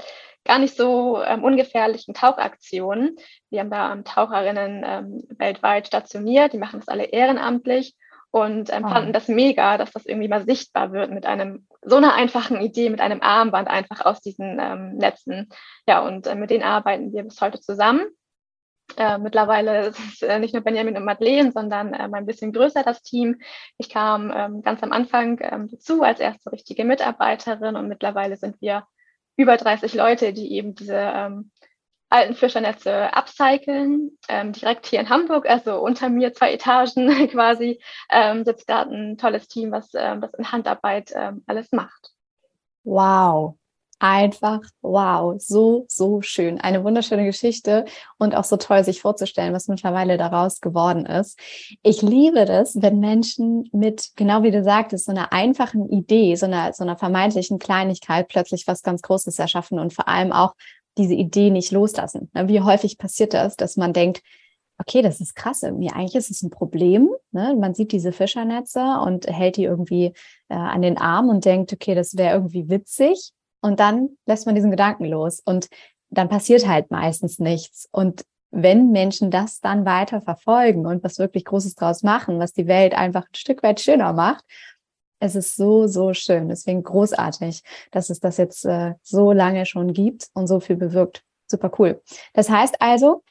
gar 0.45 0.59
nicht 0.59 0.75
so 0.75 1.21
ähm, 1.21 1.43
ungefährlichen 1.43 2.13
Tauchaktionen. 2.13 3.17
Wir 3.49 3.59
haben 3.59 3.69
da 3.69 3.95
Taucherinnen 3.97 5.25
weltweit 5.37 5.87
stationiert, 5.87 6.53
die 6.53 6.57
machen 6.57 6.79
das 6.79 6.87
alle 6.87 7.03
ehrenamtlich 7.03 7.95
und 8.31 8.71
ähm, 8.71 8.85
oh. 8.85 8.89
fanden 8.89 9.13
das 9.13 9.27
mega, 9.27 9.77
dass 9.77 9.91
das 9.91 10.05
irgendwie 10.05 10.27
mal 10.27 10.45
sichtbar 10.45 10.91
wird 10.91 11.11
mit 11.11 11.25
einem 11.25 11.67
so 11.81 11.95
einer 11.95 12.13
einfachen 12.13 12.61
Idee, 12.61 12.89
mit 12.89 13.01
einem 13.01 13.21
Armband 13.21 13.67
einfach 13.67 14.05
aus 14.05 14.21
diesen 14.21 14.59
ähm, 14.59 14.97
Netzen. 14.97 15.49
Ja, 15.87 16.05
und 16.05 16.27
äh, 16.27 16.35
mit 16.35 16.49
denen 16.49 16.63
arbeiten 16.63 17.11
wir 17.11 17.23
bis 17.23 17.41
heute 17.41 17.59
zusammen. 17.59 18.05
Äh, 18.97 19.17
mittlerweile 19.17 19.87
ist 19.87 19.99
es 19.99 20.21
äh, 20.21 20.39
nicht 20.39 20.53
nur 20.53 20.63
Benjamin 20.63 20.97
und 20.97 21.05
Madeleine, 21.05 21.51
sondern 21.51 21.93
ähm, 21.93 22.13
ein 22.13 22.25
bisschen 22.25 22.51
größer 22.53 22.83
das 22.83 23.01
Team. 23.01 23.39
Ich 23.77 23.89
kam 23.89 24.31
ähm, 24.35 24.61
ganz 24.61 24.81
am 24.83 24.91
Anfang 24.91 25.39
ähm, 25.41 25.69
dazu 25.69 26.01
als 26.01 26.19
erste 26.19 26.51
richtige 26.51 26.85
Mitarbeiterin 26.85 27.75
und 27.75 27.87
mittlerweile 27.87 28.37
sind 28.37 28.59
wir 28.61 28.85
über 29.35 29.57
30 29.57 29.93
Leute, 29.93 30.33
die 30.33 30.53
eben 30.53 30.75
diese 30.75 30.97
ähm, 30.97 31.51
alten 32.09 32.33
Fischernetze 32.33 33.13
upcyclen. 33.13 34.17
Ähm, 34.27 34.53
direkt 34.53 34.87
hier 34.87 34.99
in 34.99 35.09
Hamburg, 35.09 35.47
also 35.47 35.79
unter 35.79 36.09
mir 36.09 36.33
zwei 36.33 36.53
Etagen 36.53 37.27
quasi, 37.31 37.81
ähm, 38.09 38.43
sitzt 38.43 38.67
gerade 38.67 38.91
ein 38.93 39.17
tolles 39.17 39.47
Team, 39.47 39.71
was 39.71 39.91
das 39.91 40.33
in 40.33 40.51
Handarbeit 40.51 41.13
alles 41.45 41.71
macht. 41.71 42.11
Wow, 42.83 43.58
einfach 43.99 44.61
wow, 44.81 45.35
so, 45.39 45.85
so 45.87 46.21
schön. 46.21 46.59
Eine 46.59 46.83
wunderschöne 46.83 47.25
Geschichte 47.25 47.85
und 48.17 48.35
auch 48.35 48.45
so 48.45 48.57
toll, 48.57 48.83
sich 48.83 49.01
vorzustellen, 49.01 49.53
was 49.53 49.67
mittlerweile 49.67 50.17
daraus 50.17 50.61
geworden 50.61 51.05
ist. 51.05 51.37
Ich 51.83 52.01
liebe 52.01 52.45
das, 52.45 52.81
wenn 52.81 52.99
Menschen 52.99 53.69
mit, 53.71 54.11
genau 54.15 54.43
wie 54.43 54.51
du 54.51 54.63
sagtest, 54.63 55.05
so 55.05 55.11
einer 55.11 55.33
einfachen 55.33 55.89
Idee, 55.89 56.35
so 56.35 56.45
einer, 56.45 56.73
so 56.73 56.83
einer 56.83 56.97
vermeintlichen 56.97 57.59
Kleinigkeit 57.59 58.29
plötzlich 58.29 58.67
was 58.67 58.83
ganz 58.83 59.01
Großes 59.01 59.37
erschaffen 59.37 59.79
und 59.79 59.93
vor 59.93 60.07
allem 60.07 60.31
auch 60.31 60.55
diese 60.97 61.13
Idee 61.13 61.49
nicht 61.49 61.71
loslassen. 61.71 62.31
Wie 62.33 62.61
häufig 62.61 62.97
passiert 62.97 63.33
das, 63.33 63.55
dass 63.55 63.77
man 63.77 63.93
denkt, 63.93 64.21
okay, 64.79 65.01
das 65.01 65.19
ist 65.19 65.35
krass 65.35 65.61
irgendwie. 65.63 65.91
Eigentlich 65.91 66.15
ist 66.15 66.31
es 66.31 66.41
ein 66.41 66.49
Problem. 66.49 67.09
Ne? 67.31 67.55
Man 67.59 67.73
sieht 67.73 67.91
diese 67.91 68.11
Fischernetze 68.11 69.01
und 69.05 69.27
hält 69.27 69.57
die 69.57 69.65
irgendwie 69.65 70.13
äh, 70.47 70.55
an 70.55 70.81
den 70.81 70.97
Arm 70.97 71.29
und 71.29 71.45
denkt, 71.45 71.73
okay, 71.73 71.95
das 71.95 72.17
wäre 72.17 72.35
irgendwie 72.35 72.69
witzig. 72.69 73.33
Und 73.61 73.79
dann 73.79 74.09
lässt 74.25 74.45
man 74.45 74.55
diesen 74.55 74.71
Gedanken 74.71 75.05
los 75.05 75.41
und 75.43 75.69
dann 76.09 76.29
passiert 76.29 76.67
halt 76.67 76.91
meistens 76.91 77.39
nichts. 77.39 77.87
Und 77.91 78.23
wenn 78.51 78.91
Menschen 78.91 79.29
das 79.29 79.59
dann 79.59 79.85
weiter 79.85 80.21
verfolgen 80.21 80.85
und 80.85 81.03
was 81.03 81.19
wirklich 81.19 81.45
Großes 81.45 81.75
draus 81.75 82.03
machen, 82.03 82.39
was 82.39 82.53
die 82.53 82.67
Welt 82.67 82.93
einfach 82.93 83.23
ein 83.23 83.35
Stück 83.35 83.61
weit 83.61 83.79
schöner 83.79 84.13
macht, 84.13 84.43
es 85.19 85.35
ist 85.35 85.55
so, 85.55 85.87
so 85.87 86.13
schön. 86.13 86.49
Deswegen 86.49 86.81
großartig, 86.81 87.61
dass 87.91 88.09
es 88.09 88.19
das 88.19 88.37
jetzt 88.37 88.65
äh, 88.65 88.93
so 89.03 89.31
lange 89.31 89.65
schon 89.65 89.93
gibt 89.93 90.29
und 90.33 90.47
so 90.47 90.59
viel 90.59 90.77
bewirkt. 90.77 91.23
Super 91.47 91.71
cool. 91.77 92.01
Das 92.33 92.49
heißt 92.49 92.81
also, 92.81 93.23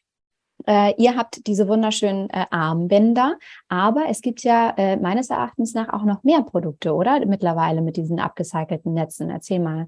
äh, 0.66 0.94
ihr 1.00 1.16
habt 1.16 1.46
diese 1.46 1.68
wunderschönen 1.68 2.28
äh, 2.30 2.46
Armbänder, 2.50 3.38
aber 3.68 4.06
es 4.08 4.20
gibt 4.20 4.42
ja 4.42 4.74
äh, 4.76 4.96
meines 4.96 5.30
Erachtens 5.30 5.72
nach 5.74 5.92
auch 5.92 6.04
noch 6.04 6.24
mehr 6.24 6.42
Produkte, 6.42 6.94
oder? 6.94 7.24
Mittlerweile 7.26 7.80
mit 7.80 7.96
diesen 7.96 8.20
abgecycelten 8.20 8.92
Netzen. 8.92 9.30
Erzähl 9.30 9.60
mal. 9.60 9.86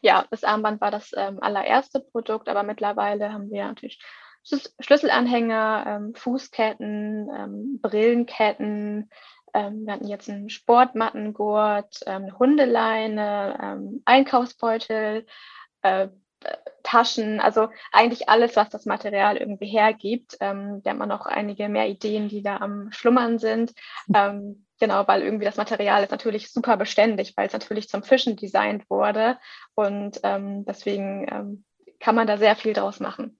Ja, 0.00 0.24
das 0.30 0.44
Armband 0.44 0.80
war 0.80 0.90
das 0.90 1.12
ähm, 1.16 1.38
allererste 1.40 2.00
Produkt, 2.00 2.48
aber 2.48 2.62
mittlerweile 2.62 3.32
haben 3.32 3.50
wir 3.50 3.64
natürlich 3.64 4.00
Schlüsselanhänger, 4.78 5.84
ähm, 5.86 6.14
Fußketten, 6.14 7.28
ähm, 7.36 7.80
Brillenketten. 7.82 9.10
Ähm, 9.54 9.86
wir 9.86 9.94
hatten 9.94 10.06
jetzt 10.06 10.28
einen 10.28 10.50
Sportmattengurt, 10.50 12.00
ähm, 12.06 12.38
Hundeleine, 12.38 13.58
ähm, 13.60 14.02
Einkaufsbeutel, 14.04 15.26
äh, 15.82 16.08
Taschen, 16.82 17.40
also 17.40 17.70
eigentlich 17.90 18.28
alles, 18.28 18.54
was 18.54 18.68
das 18.68 18.86
Material 18.86 19.36
irgendwie 19.36 19.66
hergibt. 19.66 20.36
Ähm, 20.40 20.80
wir 20.84 20.92
haben 20.92 21.02
auch 21.02 21.06
noch 21.06 21.26
einige 21.26 21.68
mehr 21.68 21.88
Ideen, 21.88 22.28
die 22.28 22.42
da 22.42 22.58
am 22.58 22.92
Schlummern 22.92 23.38
sind. 23.38 23.72
Ähm, 24.14 24.65
Genau, 24.78 25.06
weil 25.08 25.22
irgendwie 25.22 25.46
das 25.46 25.56
Material 25.56 26.02
ist 26.02 26.10
natürlich 26.10 26.50
super 26.50 26.76
beständig, 26.76 27.32
weil 27.36 27.46
es 27.46 27.52
natürlich 27.52 27.88
zum 27.88 28.02
Fischen 28.02 28.36
designt 28.36 28.88
wurde. 28.90 29.38
Und 29.74 30.20
ähm, 30.22 30.64
deswegen 30.66 31.26
ähm, 31.30 31.64
kann 31.98 32.14
man 32.14 32.26
da 32.26 32.36
sehr 32.36 32.56
viel 32.56 32.74
draus 32.74 33.00
machen. 33.00 33.38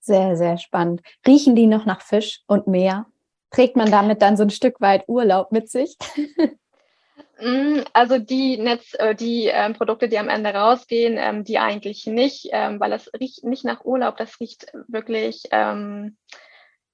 Sehr, 0.00 0.36
sehr 0.36 0.58
spannend. 0.58 1.02
Riechen 1.26 1.54
die 1.54 1.66
noch 1.66 1.86
nach 1.86 2.00
Fisch 2.00 2.42
und 2.46 2.66
Meer? 2.66 3.06
Trägt 3.50 3.76
man 3.76 3.90
damit 3.90 4.20
dann 4.20 4.36
so 4.36 4.42
ein 4.42 4.50
Stück 4.50 4.80
weit 4.80 5.04
Urlaub 5.06 5.52
mit 5.52 5.70
sich? 5.70 5.96
Mm, 7.40 7.80
also 7.92 8.18
die 8.18 8.56
Netz, 8.58 8.94
äh, 8.98 9.14
die 9.14 9.46
ähm, 9.46 9.74
Produkte, 9.74 10.08
die 10.08 10.18
am 10.18 10.28
Ende 10.28 10.50
rausgehen, 10.50 11.16
ähm, 11.18 11.42
die 11.42 11.58
eigentlich 11.58 12.06
nicht, 12.06 12.48
ähm, 12.52 12.78
weil 12.78 12.90
das 12.90 13.10
riecht 13.18 13.42
nicht 13.42 13.64
nach 13.64 13.84
Urlaub, 13.84 14.16
das 14.16 14.38
riecht 14.38 14.72
wirklich 14.86 15.42
ähm, 15.50 16.16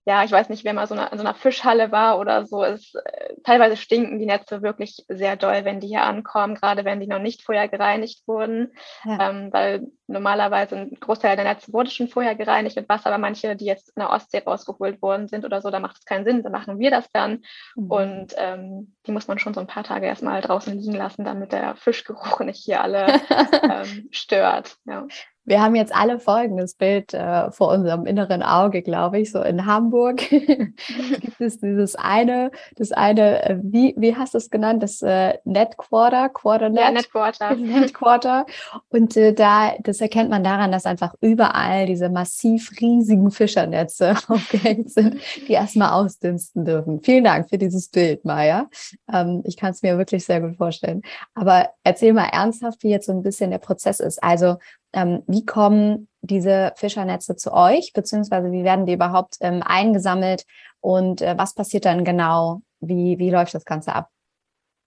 ja, 0.07 0.25
ich 0.25 0.33
weiß 0.33 0.49
nicht, 0.49 0.65
wer 0.65 0.73
mal 0.73 0.87
so 0.87 0.95
eine, 0.95 1.09
in 1.11 1.19
so 1.19 1.25
einer 1.25 1.35
Fischhalle 1.35 1.93
war 1.93 2.19
oder 2.19 2.47
so, 2.47 2.65
ist, 2.65 2.95
äh, 2.95 3.35
teilweise 3.45 3.77
stinken 3.77 4.19
die 4.19 4.27
Netze 4.27 4.63
wirklich 4.63 5.05
sehr 5.09 5.37
doll, 5.37 5.65
wenn 5.65 5.81
die 5.81 5.89
hier 5.89 6.03
ankommen, 6.03 6.55
gerade 6.55 6.85
wenn 6.85 7.01
die 7.01 7.07
noch 7.07 7.19
nicht 7.19 7.43
vorher 7.43 7.69
gereinigt 7.69 8.27
wurden, 8.27 8.73
ja. 9.05 9.31
ähm, 9.31 9.53
weil 9.53 9.87
normalerweise 10.11 10.77
ein 10.77 10.97
Großteil 10.99 11.37
der 11.37 11.45
Netze 11.45 11.73
wurde 11.73 11.91
schon 11.91 12.09
vorher 12.09 12.35
gereinigt 12.35 12.77
mit 12.77 12.89
Wasser, 12.89 13.07
aber 13.07 13.19
manche, 13.19 13.57
die 13.57 13.65
jetzt 13.65 13.89
in 13.97 14.01
der 14.01 14.11
Ostsee 14.11 14.43
rausgeholt 14.45 15.01
worden 15.01 15.29
sind 15.29 15.45
oder 15.45 15.63
so, 15.63 15.71
da 15.71 15.81
macht 15.81 15.99
es 15.99 16.05
keinen 16.05 16.25
Sinn, 16.25 16.43
da 16.43 16.51
machen 16.51 16.79
wir 16.79 16.91
das 16.91 17.11
dann 17.13 17.43
mhm. 17.77 17.91
und 17.91 18.35
ähm, 18.37 18.95
die 19.07 19.13
muss 19.13 19.29
man 19.29 19.39
schon 19.39 19.55
so 19.55 19.61
ein 19.61 19.67
paar 19.67 19.85
Tage 19.85 20.07
erstmal 20.07 20.41
draußen 20.41 20.77
liegen 20.77 20.95
lassen, 20.95 21.25
damit 21.25 21.53
der 21.53 21.77
Fischgeruch 21.77 22.41
nicht 22.45 22.65
hier 22.65 22.83
alle 22.83 23.07
ähm, 23.63 24.09
stört. 24.11 24.77
Ja. 24.85 25.07
Wir 25.51 25.63
haben 25.63 25.75
jetzt 25.75 25.93
alle 25.93 26.21
folgendes 26.21 26.75
Bild 26.75 27.15
äh, 27.15 27.51
vor 27.51 27.73
unserem 27.73 28.07
inneren 28.07 28.43
Auge, 28.43 28.83
glaube 28.83 29.19
ich. 29.19 29.33
So 29.33 29.43
in 29.43 29.67
Hamburg 29.67 30.19
gibt 30.29 31.41
es 31.41 31.59
dieses 31.59 31.97
eine, 31.97 32.51
das 32.77 32.93
eine, 32.93 33.43
äh, 33.45 33.59
wie, 33.61 33.95
wie 33.97 34.15
hast 34.15 34.35
du 34.35 34.39
es 34.39 34.51
genannt? 34.51 34.83
Das 34.83 35.03
äh, 35.03 35.39
Netquarter, 35.45 36.29
Quarternet? 36.29 36.81
Ja, 36.81 36.91
Netquarter. 36.93 37.57
Netquarter. 37.57 38.47
Und 38.91 39.17
äh, 39.17 39.33
da, 39.33 39.73
das 39.81 40.00
erkennt 40.01 40.31
man 40.31 40.45
daran, 40.45 40.73
dass 40.73 40.87
einfach 40.87 41.15
überall 41.21 41.87
diese 41.87 42.09
massiv 42.09 42.71
riesigen 42.81 43.31
Fischernetze 43.31 44.17
aufgehängt 44.29 44.91
sind, 44.91 45.17
die 45.49 45.53
erstmal 45.53 45.91
ausdünsten 45.91 46.65
dürfen. 46.65 47.03
Vielen 47.03 47.25
Dank 47.25 47.49
für 47.49 47.59
dieses 47.59 47.89
Bild, 47.89 48.25
Maya. 48.25 48.69
Ähm, 49.13 49.43
ich 49.45 49.57
kann 49.57 49.71
es 49.71 49.83
mir 49.83 49.99
wirklich 49.99 50.25
sehr 50.25 50.41
gut 50.41 50.57
vorstellen. 50.57 51.03
Aber 51.35 51.71
erzähl 51.85 52.13
mal 52.13 52.29
ernsthaft, 52.33 52.83
wie 52.83 52.91
jetzt 52.91 53.07
so 53.07 53.13
ein 53.13 53.23
bisschen 53.23 53.51
der 53.51 53.59
Prozess 53.59 54.01
ist. 54.01 54.23
Also 54.23 54.57
ähm, 54.93 55.23
wie 55.27 55.45
kommen 55.45 56.09
diese 56.23 56.73
Fischernetze 56.77 57.37
zu 57.37 57.53
euch, 57.53 57.93
beziehungsweise 57.93 58.53
wie 58.53 58.65
werden 58.65 58.87
die 58.87 58.95
überhaupt 58.95 59.37
ähm, 59.41 59.63
eingesammelt 59.65 60.45
und 60.81 61.23
äh, 61.23 61.37
was 61.37 61.55
passiert 61.55 61.85
dann 61.85 62.05
genau? 62.05 62.63
Wie, 62.81 63.19
wie 63.19 63.31
läuft 63.31 63.55
das 63.55 63.65
Ganze 63.65 63.95
ab? 63.95 64.09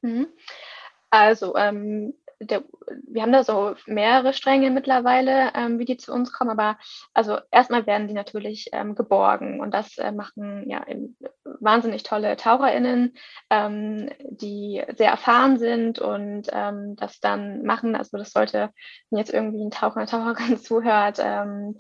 Mhm. 0.02 0.28
Also 1.10 1.56
ähm, 1.56 2.14
der, 2.46 2.64
wir 3.08 3.22
haben 3.22 3.32
da 3.32 3.44
so 3.44 3.76
mehrere 3.86 4.34
Stränge 4.34 4.72
mittlerweile, 4.72 5.52
ähm, 5.56 5.80
wie 5.80 5.86
die 5.86 5.98
zu 5.98 6.14
uns 6.14 6.32
kommen, 6.32 6.52
aber 6.52 6.78
also 7.14 7.38
erstmal 7.52 7.86
werden 7.86 8.08
die 8.08 8.14
natürlich 8.14 8.70
ähm, 8.72 8.96
geborgen 8.96 9.60
und 9.60 9.74
das 9.74 9.98
äh, 9.98 10.12
machen 10.12 10.70
ja 10.70 10.86
wahnsinnig 11.60 12.04
tolle 12.04 12.36
TaucherInnen, 12.36 13.16
ähm, 13.50 14.10
die 14.30 14.84
sehr 14.96 15.12
erfahren 15.12 15.58
sind 15.58 16.00
und 16.00 16.50
ähm, 16.52 16.96
das 16.96 17.20
dann 17.20 17.64
machen. 17.64 17.96
Also 17.96 18.18
das 18.18 18.32
sollte, 18.32 18.72
wenn 19.10 19.20
jetzt 19.20 19.34
irgendwie 19.34 19.64
ein 19.64 19.72
Taucher, 19.72 19.98
eine 19.98 20.08
Taucherin 20.08 20.58
zuhört, 20.62 21.20
ähm, 21.20 21.78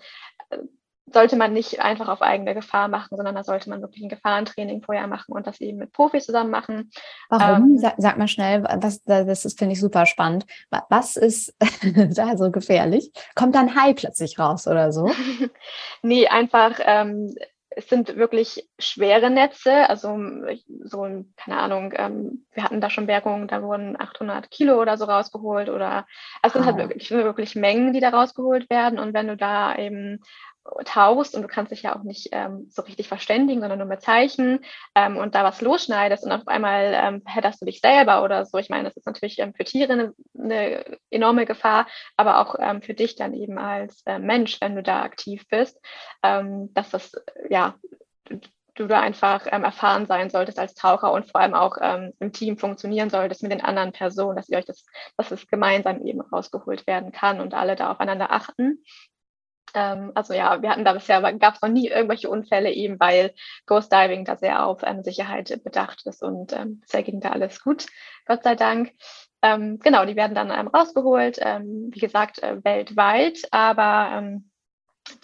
sollte 1.05 1.35
man 1.35 1.53
nicht 1.53 1.81
einfach 1.81 2.07
auf 2.07 2.21
eigene 2.21 2.53
Gefahr 2.53 2.87
machen, 2.87 3.15
sondern 3.15 3.35
da 3.35 3.43
sollte 3.43 3.69
man 3.69 3.81
wirklich 3.81 4.03
ein 4.03 4.09
Gefahrentraining 4.09 4.81
vorher 4.81 5.07
machen 5.07 5.33
und 5.33 5.45
das 5.45 5.59
eben 5.59 5.77
mit 5.77 5.91
Profis 5.91 6.25
zusammen 6.25 6.49
machen. 6.49 6.91
Warum? 7.29 7.71
Ähm, 7.71 7.77
sag, 7.77 7.95
sag, 7.97 8.17
mal 8.17 8.27
schnell, 8.27 8.63
was, 8.63 9.03
das 9.03 9.45
ist, 9.45 9.59
finde 9.59 9.73
ich 9.73 9.79
super 9.79 10.05
spannend. 10.05 10.45
Was 10.89 11.17
ist 11.17 11.53
da 12.15 12.37
so 12.37 12.51
gefährlich? 12.51 13.11
Kommt 13.35 13.55
dann 13.55 13.75
Hai 13.75 13.93
plötzlich 13.93 14.39
raus 14.39 14.67
oder 14.67 14.91
so? 14.91 15.11
nee, 16.01 16.27
einfach, 16.27 16.79
ähm, 16.83 17.35
es 17.75 17.89
sind 17.89 18.15
wirklich 18.15 18.69
schwere 18.79 19.29
Netze, 19.29 19.89
also 19.89 20.19
so, 20.83 21.25
keine 21.37 21.57
Ahnung, 21.57 21.93
ähm, 21.95 22.45
wir 22.51 22.63
hatten 22.63 22.81
da 22.81 22.89
schon 22.89 23.07
Bergungen, 23.07 23.47
da 23.47 23.61
wurden 23.63 23.99
800 23.99 24.51
Kilo 24.51 24.79
oder 24.79 24.97
so 24.97 25.05
rausgeholt 25.05 25.69
oder, 25.69 26.05
also 26.41 26.59
es 26.59 26.65
sind 26.65 26.65
halt 26.65 26.77
wirklich, 26.77 27.11
wirklich 27.11 27.55
Mengen, 27.55 27.93
die 27.93 27.99
da 27.99 28.09
rausgeholt 28.09 28.69
werden 28.69 28.99
und 28.99 29.13
wenn 29.13 29.27
du 29.27 29.37
da 29.37 29.75
eben 29.75 30.19
tauchst 30.85 31.35
und 31.35 31.41
du 31.41 31.47
kannst 31.47 31.71
dich 31.71 31.83
ja 31.83 31.95
auch 31.95 32.03
nicht 32.03 32.29
ähm, 32.31 32.67
so 32.69 32.81
richtig 32.83 33.07
verständigen, 33.07 33.61
sondern 33.61 33.79
nur 33.79 33.87
mit 33.87 34.01
Zeichen 34.01 34.63
ähm, 34.95 35.17
und 35.17 35.35
da 35.35 35.43
was 35.43 35.61
losschneidest 35.61 36.23
und 36.23 36.31
auf 36.31 36.47
einmal 36.47 36.93
ähm, 36.95 37.21
hätterst 37.25 37.61
du 37.61 37.65
dich 37.65 37.81
selber 37.81 38.23
oder 38.23 38.45
so. 38.45 38.57
Ich 38.57 38.69
meine, 38.69 38.85
das 38.85 38.95
ist 38.95 39.05
natürlich 39.05 39.39
ähm, 39.39 39.53
für 39.53 39.65
Tiere 39.65 39.93
eine, 39.93 40.13
eine, 40.37 40.97
enorme 41.09 41.45
Gefahr, 41.45 41.87
aber 42.17 42.39
auch 42.39 42.55
ähm, 42.59 42.81
für 42.81 42.93
dich 42.93 43.15
dann 43.15 43.33
eben 43.33 43.57
als 43.57 44.03
äh, 44.05 44.19
Mensch, 44.19 44.59
wenn 44.61 44.75
du 44.75 44.83
da 44.83 45.01
aktiv 45.01 45.45
bist, 45.49 45.79
ähm, 46.23 46.73
dass 46.73 46.89
das, 46.89 47.11
ja, 47.49 47.75
du 48.75 48.87
da 48.87 49.01
einfach 49.01 49.45
ähm, 49.51 49.63
erfahren 49.65 50.05
sein 50.07 50.29
solltest 50.29 50.59
als 50.59 50.73
Taucher 50.73 51.11
und 51.11 51.29
vor 51.29 51.41
allem 51.41 51.53
auch 51.53 51.77
im 52.19 52.31
Team 52.31 52.57
funktionieren 52.57 53.11
solltest 53.11 53.43
mit 53.43 53.51
den 53.51 53.61
anderen 53.61 53.91
Personen, 53.91 54.35
dass 54.35 54.49
ihr 54.49 54.57
euch 54.57 54.65
das, 54.65 54.83
dass 55.15 55.29
es 55.29 55.45
gemeinsam 55.47 56.03
eben 56.03 56.21
rausgeholt 56.21 56.87
werden 56.87 57.11
kann 57.11 57.39
und 57.39 57.53
alle 57.53 57.75
da 57.75 57.91
aufeinander 57.91 58.31
achten. 58.31 58.83
Ähm, 59.73 60.11
also 60.15 60.33
ja, 60.33 60.61
wir 60.61 60.69
hatten 60.69 60.85
da 60.85 60.93
bisher, 60.93 61.21
gab 61.33 61.55
es 61.55 61.61
noch 61.61 61.69
nie 61.69 61.87
irgendwelche 61.89 62.29
Unfälle, 62.29 62.71
eben 62.71 62.99
weil 62.99 63.33
Ghost 63.65 63.91
Diving 63.91 64.25
da 64.25 64.37
sehr 64.37 64.65
auf 64.65 64.81
ähm, 64.83 65.03
Sicherheit 65.03 65.63
bedacht 65.63 66.05
ist 66.05 66.23
und 66.23 66.53
ähm, 66.53 66.79
bisher 66.81 67.03
ging 67.03 67.19
da 67.19 67.29
alles 67.29 67.63
gut, 67.63 67.85
Gott 68.25 68.43
sei 68.43 68.55
Dank. 68.55 68.91
Ähm, 69.41 69.79
genau, 69.79 70.05
die 70.05 70.15
werden 70.15 70.35
dann 70.35 70.51
ähm, 70.51 70.67
rausgeholt, 70.67 71.37
ähm, 71.41 71.89
wie 71.91 71.99
gesagt, 71.99 72.41
äh, 72.41 72.63
weltweit, 72.63 73.39
aber 73.51 74.17
ähm, 74.17 74.49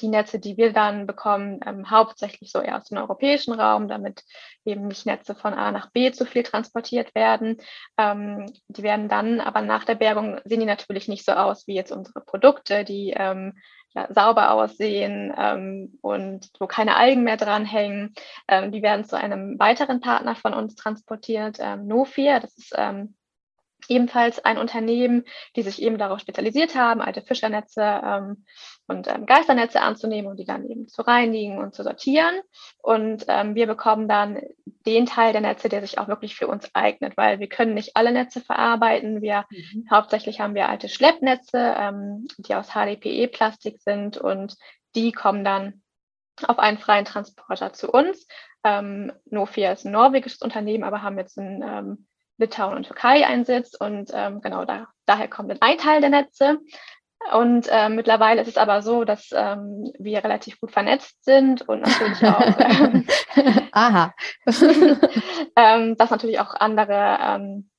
die 0.01 0.07
Netze, 0.07 0.39
die 0.39 0.57
wir 0.57 0.73
dann 0.73 1.07
bekommen, 1.07 1.59
ähm, 1.65 1.89
hauptsächlich 1.89 2.51
so 2.51 2.59
eher 2.59 2.77
aus 2.77 2.85
dem 2.85 2.97
europäischen 2.97 3.53
Raum, 3.53 3.87
damit 3.87 4.23
eben 4.65 4.87
nicht 4.87 5.05
Netze 5.05 5.35
von 5.35 5.53
A 5.53 5.71
nach 5.71 5.91
B 5.91 6.11
zu 6.11 6.25
viel 6.25 6.43
transportiert 6.43 7.15
werden. 7.15 7.57
Ähm, 7.97 8.45
die 8.67 8.83
werden 8.83 9.07
dann, 9.07 9.39
aber 9.39 9.61
nach 9.61 9.85
der 9.85 9.95
Bergung 9.95 10.39
sehen 10.43 10.59
die 10.59 10.65
natürlich 10.65 11.07
nicht 11.07 11.25
so 11.25 11.31
aus 11.31 11.67
wie 11.67 11.75
jetzt 11.75 11.91
unsere 11.91 12.21
Produkte, 12.21 12.83
die 12.83 13.13
ähm, 13.15 13.57
ja, 13.93 14.07
sauber 14.13 14.51
aussehen 14.51 15.33
ähm, 15.37 15.97
und 16.01 16.49
wo 16.59 16.67
keine 16.67 16.95
Algen 16.95 17.23
mehr 17.23 17.37
dranhängen. 17.37 18.13
Ähm, 18.47 18.71
die 18.71 18.81
werden 18.81 19.05
zu 19.05 19.17
einem 19.17 19.57
weiteren 19.59 19.99
Partner 19.99 20.35
von 20.35 20.53
uns 20.53 20.75
transportiert, 20.75 21.57
ähm, 21.59 21.87
Nofir. 21.87 22.39
Das 22.39 22.57
ist 22.57 22.73
ähm, 22.75 23.15
ebenfalls 23.87 24.43
ein 24.43 24.57
Unternehmen, 24.57 25.23
die 25.55 25.63
sich 25.63 25.81
eben 25.81 25.97
darauf 25.97 26.19
spezialisiert 26.19 26.75
haben, 26.75 27.01
alte 27.01 27.21
Fischernetze 27.21 27.81
ähm, 27.81 28.45
und 28.89 29.07
ähm, 29.07 29.25
Geisternetze 29.25 29.81
anzunehmen 29.81 30.29
und 30.29 30.37
die 30.37 30.45
dann 30.45 30.65
eben 30.65 30.87
zu 30.87 31.01
reinigen 31.01 31.57
und 31.57 31.73
zu 31.73 31.83
sortieren. 31.83 32.35
Und 32.81 33.25
ähm, 33.27 33.55
wir 33.55 33.67
bekommen 33.67 34.07
dann 34.07 34.41
den 34.85 35.05
Teil 35.05 35.31
der 35.31 35.41
Netze, 35.41 35.69
der 35.69 35.81
sich 35.81 35.99
auch 35.99 36.07
wirklich 36.07 36.35
für 36.35 36.47
uns 36.47 36.69
eignet, 36.73 37.17
weil 37.17 37.39
wir 37.39 37.47
können 37.47 37.73
nicht 37.73 37.95
alle 37.95 38.11
Netze 38.11 38.41
verarbeiten. 38.41 39.21
Wir 39.21 39.45
mhm. 39.49 39.87
hauptsächlich 39.91 40.39
haben 40.39 40.55
wir 40.55 40.69
alte 40.69 40.89
Schleppnetze, 40.89 41.75
ähm, 41.77 42.27
die 42.37 42.55
aus 42.55 42.71
HDPE-Plastik 42.71 43.79
sind 43.81 44.17
und 44.17 44.55
die 44.95 45.11
kommen 45.11 45.43
dann 45.43 45.81
auf 46.47 46.59
einen 46.59 46.77
freien 46.77 47.05
Transporter 47.05 47.73
zu 47.73 47.91
uns. 47.91 48.27
Ähm, 48.63 49.11
Nofia 49.25 49.71
ist 49.71 49.85
ein 49.85 49.91
norwegisches 49.91 50.41
Unternehmen, 50.41 50.83
aber 50.83 51.01
haben 51.01 51.17
jetzt 51.17 51.37
ein 51.37 51.63
ähm, 51.63 52.07
Litauen 52.37 52.75
und 52.75 52.83
Türkei 52.83 53.25
einsetzt. 53.25 53.79
Und 53.79 54.11
ähm, 54.13 54.41
genau 54.41 54.65
da, 54.65 54.87
daher 55.05 55.27
kommt 55.27 55.61
ein 55.61 55.77
Teil 55.77 56.01
der 56.01 56.09
Netze. 56.09 56.59
Und 57.33 57.67
äh, 57.69 57.89
mittlerweile 57.89 58.41
ist 58.41 58.47
es 58.47 58.57
aber 58.57 58.81
so, 58.81 59.03
dass 59.03 59.29
ähm, 59.33 59.91
wir 59.99 60.23
relativ 60.23 60.59
gut 60.59 60.71
vernetzt 60.71 61.23
sind 61.23 61.61
und 61.67 61.81
natürlich 61.81 62.23
auch, 62.23 62.41
ähm, 62.59 63.07
Aha. 63.71 64.13
ähm, 65.55 65.95
dass 65.97 66.11
natürlich 66.11 66.39
auch 66.39 66.55
andere 66.55 67.19
ähm, 67.21 67.69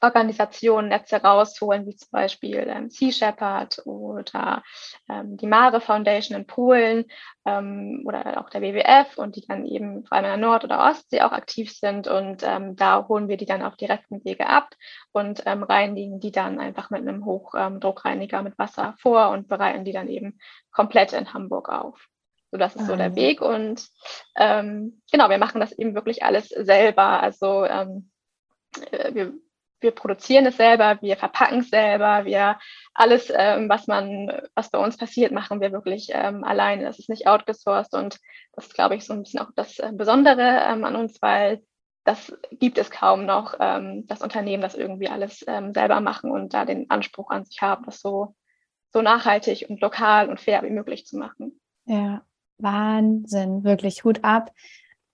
Organisationen 0.00 0.88
Netze 0.88 1.16
rausholen, 1.16 1.86
wie 1.86 1.96
zum 1.96 2.10
Beispiel 2.10 2.66
ähm, 2.68 2.88
Sea 2.90 3.12
Shepherd 3.12 3.82
oder 3.84 4.62
ähm, 5.10 5.36
die 5.36 5.46
Mare 5.46 5.80
Foundation 5.80 6.38
in 6.38 6.46
Polen 6.46 7.04
ähm, 7.44 8.02
oder 8.06 8.40
auch 8.40 8.48
der 8.48 8.62
WWF 8.62 9.18
und 9.18 9.36
die 9.36 9.46
dann 9.46 9.66
eben 9.66 10.04
vor 10.06 10.16
allem 10.16 10.24
in 10.24 10.40
der 10.40 10.48
Nord- 10.48 10.64
oder 10.64 10.90
Ostsee 10.90 11.20
auch 11.20 11.32
aktiv 11.32 11.70
sind. 11.70 12.08
Und 12.08 12.42
ähm, 12.42 12.76
da 12.76 13.06
holen 13.08 13.28
wir 13.28 13.36
die 13.36 13.46
dann 13.46 13.62
auf 13.62 13.76
direkten 13.76 14.24
Wege 14.24 14.46
ab 14.46 14.74
und 15.12 15.42
ähm, 15.44 15.62
reinigen 15.62 16.18
die 16.18 16.32
dann 16.32 16.60
einfach 16.60 16.90
mit 16.90 17.02
einem 17.02 17.24
Hochdruckreiniger 17.24 18.42
mit 18.42 18.58
Wasser 18.58 18.94
vor 18.98 19.30
und 19.30 19.48
bereiten 19.48 19.84
die 19.84 19.92
dann 19.92 20.08
eben 20.08 20.38
komplett 20.70 21.12
in 21.12 21.34
Hamburg 21.34 21.68
auf. 21.68 22.08
So, 22.50 22.56
das 22.56 22.74
ist 22.74 22.82
ah, 22.82 22.86
so 22.86 22.96
der 22.96 23.16
Weg. 23.16 23.42
Und 23.42 23.86
ähm, 24.36 25.02
genau, 25.10 25.28
wir 25.28 25.38
machen 25.38 25.60
das 25.60 25.72
eben 25.72 25.94
wirklich 25.94 26.22
alles 26.22 26.48
selber. 26.48 27.20
Also 27.22 27.64
ähm, 27.64 28.10
äh, 28.90 29.14
wir 29.14 29.34
wir 29.84 29.92
produzieren 29.92 30.46
es 30.46 30.56
selber, 30.56 30.98
wir 31.00 31.16
verpacken 31.16 31.60
es 31.60 31.70
selber, 31.70 32.24
wir 32.24 32.58
alles, 32.94 33.30
ähm, 33.32 33.68
was 33.68 33.86
man, 33.86 34.32
was 34.56 34.70
bei 34.70 34.78
uns 34.78 34.96
passiert, 34.96 35.30
machen 35.30 35.60
wir 35.60 35.70
wirklich 35.70 36.08
ähm, 36.10 36.42
alleine. 36.42 36.84
Das 36.84 36.98
ist 36.98 37.08
nicht 37.08 37.28
outgesourced 37.28 37.94
und 37.94 38.18
das 38.54 38.66
ist, 38.66 38.74
glaube 38.74 38.96
ich, 38.96 39.04
so 39.04 39.12
ein 39.12 39.22
bisschen 39.22 39.40
auch 39.40 39.50
das 39.54 39.78
äh, 39.78 39.92
Besondere 39.92 40.62
ähm, 40.66 40.84
an 40.84 40.96
uns, 40.96 41.22
weil 41.22 41.62
das 42.04 42.36
gibt 42.50 42.78
es 42.78 42.90
kaum 42.90 43.26
noch, 43.26 43.54
ähm, 43.60 44.06
das 44.06 44.22
Unternehmen, 44.22 44.62
das 44.62 44.74
irgendwie 44.74 45.08
alles 45.08 45.44
ähm, 45.46 45.72
selber 45.72 46.00
machen 46.00 46.30
und 46.30 46.52
da 46.52 46.64
den 46.64 46.90
Anspruch 46.90 47.30
an 47.30 47.44
sich 47.44 47.60
haben, 47.62 47.84
das 47.84 48.00
so, 48.00 48.34
so 48.92 49.02
nachhaltig 49.02 49.66
und 49.68 49.80
lokal 49.80 50.28
und 50.28 50.40
fair 50.40 50.62
wie 50.62 50.70
möglich 50.70 51.06
zu 51.06 51.16
machen. 51.18 51.60
Ja, 51.86 52.22
Wahnsinn, 52.58 53.64
wirklich 53.64 54.04
Hut 54.04 54.24
ab 54.24 54.50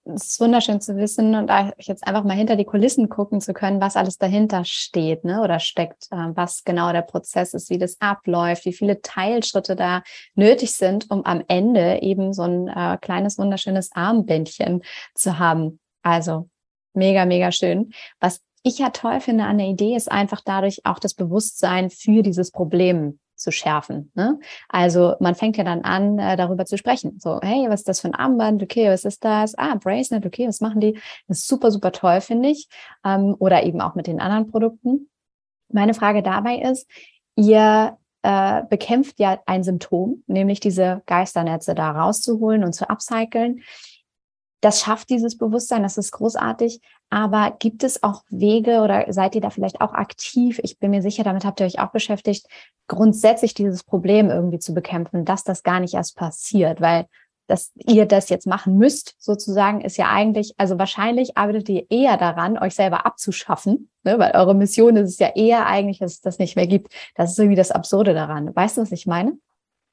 es 0.05 0.31
ist 0.33 0.41
wunderschön 0.41 0.81
zu 0.81 0.97
wissen 0.97 1.35
und 1.35 1.51
jetzt 1.79 2.07
einfach 2.07 2.25
mal 2.25 2.37
hinter 2.37 2.57
die 2.57 2.65
Kulissen 2.65 3.09
gucken 3.09 3.41
zu 3.41 3.53
können, 3.53 3.81
was 3.81 3.97
alles 3.97 4.19
dahinter 4.19 4.65
steht 4.65 5.25
ne, 5.25 5.43
oder 5.43 5.61
steckt, 5.61 6.09
äh, 6.11 6.29
was 6.35 6.65
genau 6.65 6.93
der 6.93 7.03
Prozess 7.03 7.55
ist, 7.55 7.71
wie 7.71 7.79
das 7.79 8.01
abläuft, 8.01 8.65
wie 8.65 8.73
viele 8.73 9.03
Teilschritte 9.03 9.77
da 9.77 10.03
nötig 10.35 10.73
sind, 10.73 11.11
um 11.11 11.25
am 11.25 11.45
Ende 11.49 12.03
eben 12.03 12.33
so 12.33 12.43
ein 12.43 12.69
äh, 12.69 12.99
kleines, 13.01 13.39
wunderschönes 13.39 13.91
Armbändchen 13.93 14.83
zu 15.15 15.39
haben. 15.39 15.81
Also 16.03 16.49
mega, 16.95 17.25
mega 17.25 17.53
schön. 17.53 17.93
Was 18.21 18.41
ich 18.63 18.79
ja 18.79 18.91
toll 18.91 19.21
finde 19.21 19.45
an 19.45 19.59
der 19.59 19.69
Idee 19.69 19.97
ist 19.97 20.11
einfach 20.11 20.41
dadurch 20.45 20.85
auch 20.85 20.99
das 20.99 21.15
Bewusstsein 21.15 21.91
für 21.91 22.23
dieses 22.23 22.51
Problem 22.51 23.19
zu 23.41 23.51
schärfen. 23.51 24.13
Ne? 24.15 24.39
Also 24.69 25.15
man 25.21 25.35
fängt 25.35 25.57
ja 25.57 25.65
dann 25.65 25.83
an, 25.83 26.19
äh, 26.19 26.37
darüber 26.37 26.67
zu 26.67 26.79
sprechen. 26.79 27.19
So, 27.19 27.41
hey, 27.43 27.67
was 27.69 27.81
ist 27.81 27.89
das 27.89 28.01
für 28.01 28.09
ein 28.09 28.15
Armband? 28.15 28.63
Okay, 28.63 28.89
was 28.91 29.05
ist 29.05 29.25
das? 29.25 29.57
Ah, 29.57 29.75
Bracelet, 29.75 30.27
okay, 30.27 30.47
was 30.47 30.61
machen 30.61 30.81
die? 30.81 30.95
Das 31.27 31.39
ist 31.39 31.49
super, 31.49 31.71
super 31.71 31.93
toll, 31.93 32.21
finde 32.21 32.51
ich. 32.51 32.69
Ähm, 33.05 33.35
oder 33.39 33.65
eben 33.65 33.81
auch 33.81 33.95
mit 33.95 34.07
den 34.07 34.21
anderen 34.21 34.51
Produkten. 34.51 35.09
Meine 35.69 35.95
Frage 35.95 36.23
dabei 36.23 36.57
ist, 36.57 36.89
ihr 37.37 37.97
äh, 38.23 38.63
bekämpft 38.69 39.19
ja 39.19 39.41
ein 39.47 39.63
Symptom, 39.63 40.23
nämlich 40.27 40.61
diese 40.61 41.03
Geisternetze 41.07 41.75
da 41.75 41.91
rauszuholen 41.93 42.65
und 42.65 42.75
zu 42.75 42.89
upcyclen. 42.91 43.63
Das 44.61 44.81
schafft 44.81 45.11
dieses 45.11 45.39
Bewusstsein, 45.39 45.83
das 45.83 45.97
ist 45.97 46.13
großartig. 46.13 46.81
Aber 47.09 47.57
gibt 47.59 47.83
es 47.83 48.03
auch 48.03 48.23
Wege 48.29 48.83
oder 48.83 49.07
seid 49.13 49.35
ihr 49.35 49.41
da 49.41 49.51
vielleicht 49.51 49.81
auch 49.81 49.93
aktiv? 49.93 50.61
Ich 50.63 50.79
bin 50.79 50.91
mir 50.91 51.03
sicher, 51.03 51.25
damit 51.25 51.45
habt 51.45 51.61
ihr 51.61 51.67
euch 51.67 51.81
auch 51.81 51.91
beschäftigt, 51.91 52.47
grundsätzlich 52.87 53.55
dieses 53.55 53.85
Problem 53.85 54.31
irgendwie 54.31 54.59
zu 54.59 54.75
bekämpfen, 54.75 55.25
dass 55.25 55.45
das 55.45 55.63
gar 55.63 55.81
nicht 55.81 55.95
erst 55.95 56.17
passiert, 56.17 56.81
weil 56.81 57.07
dass 57.51 57.73
ihr 57.75 58.07
das 58.07 58.29
jetzt 58.29 58.47
machen 58.47 58.79
müsst, 58.79 59.17
sozusagen, 59.19 59.81
ist 59.81 59.97
ja 59.97 60.09
eigentlich, 60.09 60.55
also 60.57 60.79
wahrscheinlich 60.79 61.37
arbeitet 61.37 61.69
ihr 61.69 61.91
eher 61.91 62.17
daran, 62.17 62.57
euch 62.57 62.77
selber 62.77 63.05
abzuschaffen, 63.05 63.91
ne? 64.05 64.21
weil 64.21 64.33
eure 64.37 64.55
Mission 64.55 64.97
ist 64.97 65.11
es 65.11 65.19
ja 65.19 65.33
eher 65.35 65.67
eigentlich, 65.67 65.99
dass 65.99 66.13
es 66.13 66.21
das 66.21 66.39
nicht 66.39 66.55
mehr 66.55 66.69
gibt. 66.69 66.95
Das 67.17 67.33
ist 67.33 67.39
irgendwie 67.39 67.57
das 67.57 67.73
Absurde 67.73 68.15
daran. 68.15 68.55
Weißt 68.55 68.77
du, 68.77 68.83
was 68.83 68.93
ich 68.93 69.07
meine? 69.07 69.37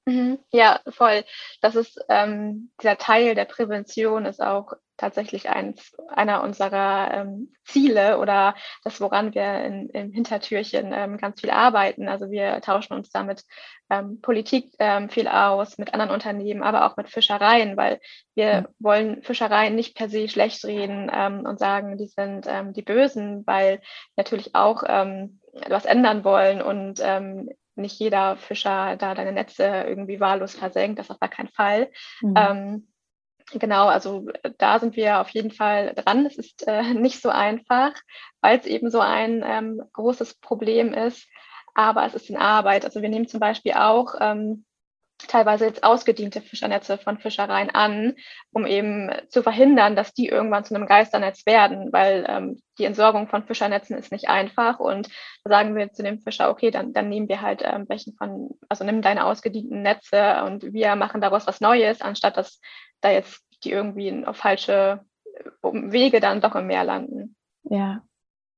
Mhm. 0.07 0.39
Ja, 0.53 0.79
voll. 0.87 1.25
Das 1.61 1.75
ist 1.75 1.99
ähm, 2.07 2.71
dieser 2.81 2.97
Teil 2.97 3.35
der 3.35 3.43
Prävention 3.43 4.25
ist 4.25 4.41
auch 4.41 4.71
tatsächlich 4.95 5.49
eins, 5.49 5.93
einer 6.07 6.43
unserer 6.43 7.13
ähm, 7.13 7.53
Ziele 7.65 8.17
oder 8.17 8.55
das, 8.85 9.01
woran 9.01 9.35
wir 9.35 9.65
in, 9.65 9.89
im 9.89 10.13
Hintertürchen 10.13 10.93
ähm, 10.93 11.17
ganz 11.17 11.41
viel 11.41 11.49
arbeiten. 11.49 12.07
Also 12.07 12.31
wir 12.31 12.61
tauschen 12.61 12.93
uns 12.93 13.09
da 13.09 13.23
mit 13.23 13.43
ähm, 13.89 14.21
Politik 14.21 14.73
ähm, 14.79 15.09
viel 15.09 15.27
aus, 15.27 15.77
mit 15.77 15.93
anderen 15.93 16.11
Unternehmen, 16.11 16.63
aber 16.63 16.85
auch 16.85 16.95
mit 16.95 17.09
Fischereien, 17.09 17.75
weil 17.75 17.99
wir 18.33 18.61
mhm. 18.61 18.67
wollen 18.79 19.23
Fischereien 19.23 19.75
nicht 19.75 19.97
per 19.97 20.07
se 20.07 20.29
schlecht 20.29 20.63
reden 20.63 21.11
ähm, 21.13 21.45
und 21.45 21.59
sagen, 21.59 21.97
die 21.97 22.07
sind 22.07 22.45
ähm, 22.47 22.71
die 22.71 22.81
Bösen, 22.81 23.45
weil 23.45 23.81
natürlich 24.15 24.55
auch 24.55 24.83
ähm, 24.87 25.41
was 25.67 25.83
ändern 25.83 26.23
wollen 26.23 26.61
und 26.61 27.01
ähm, 27.03 27.49
nicht 27.77 27.99
jeder 27.99 28.37
Fischer 28.37 28.95
da 28.97 29.15
deine 29.15 29.31
Netze 29.31 29.63
irgendwie 29.87 30.19
wahllos 30.19 30.55
versenkt, 30.55 30.99
das 30.99 31.07
ist 31.07 31.11
auf 31.11 31.19
gar 31.19 31.29
keinen 31.29 31.49
Fall. 31.49 31.89
Mhm. 32.21 32.33
Ähm, 32.35 32.87
genau, 33.53 33.87
also 33.87 34.27
da 34.57 34.79
sind 34.79 34.95
wir 34.95 35.19
auf 35.19 35.29
jeden 35.29 35.51
Fall 35.51 35.93
dran. 35.95 36.25
Es 36.25 36.37
ist 36.37 36.67
äh, 36.67 36.81
nicht 36.93 37.21
so 37.21 37.29
einfach, 37.29 37.93
weil 38.41 38.59
es 38.59 38.65
eben 38.65 38.89
so 38.89 38.99
ein 38.99 39.43
ähm, 39.45 39.81
großes 39.93 40.35
Problem 40.39 40.93
ist, 40.93 41.27
aber 41.73 42.05
es 42.05 42.15
ist 42.15 42.29
in 42.29 42.37
Arbeit. 42.37 42.85
Also 42.85 43.01
wir 43.01 43.09
nehmen 43.09 43.27
zum 43.27 43.39
Beispiel 43.39 43.73
auch 43.73 44.15
ähm, 44.19 44.65
teilweise 45.17 45.65
jetzt 45.65 45.83
ausgediente 45.83 46.41
Fischernetze 46.41 46.97
von 46.97 47.17
Fischereien 47.17 47.69
an, 47.69 48.13
um 48.51 48.65
eben 48.65 49.09
zu 49.29 49.41
verhindern, 49.41 49.95
dass 49.95 50.13
die 50.13 50.27
irgendwann 50.27 50.63
zu 50.63 50.75
einem 50.75 50.85
Geisternetz 50.85 51.45
werden, 51.45 51.91
weil 51.91 52.25
ähm, 52.27 52.61
die 52.77 52.85
Entsorgung 52.85 53.27
von 53.27 53.43
Fischernetzen 53.43 53.97
ist 53.97 54.11
nicht 54.11 54.29
einfach. 54.29 54.79
Und 54.79 55.09
da 55.43 55.49
sagen 55.49 55.75
wir 55.75 55.91
zu 55.91 56.03
dem 56.03 56.19
Fischer, 56.19 56.49
okay, 56.49 56.71
dann, 56.71 56.93
dann 56.93 57.09
nehmen 57.09 57.29
wir 57.29 57.41
halt 57.41 57.63
ähm, 57.65 57.85
welchen 57.89 58.13
von, 58.13 58.51
also 58.69 58.83
nimm 58.83 59.01
deine 59.01 59.25
ausgedienten 59.25 59.81
Netze 59.81 60.43
und 60.45 60.73
wir 60.73 60.95
machen 60.95 61.21
daraus 61.21 61.47
was 61.47 61.61
Neues, 61.61 62.01
anstatt 62.01 62.37
dass 62.37 62.61
da 63.01 63.11
jetzt 63.11 63.43
die 63.63 63.71
irgendwie 63.71 64.25
auf 64.25 64.37
falsche 64.37 65.01
Wege 65.61 66.19
dann 66.19 66.41
doch 66.41 66.55
im 66.55 66.67
Meer 66.67 66.83
landen. 66.83 67.35
Ja, 67.63 68.03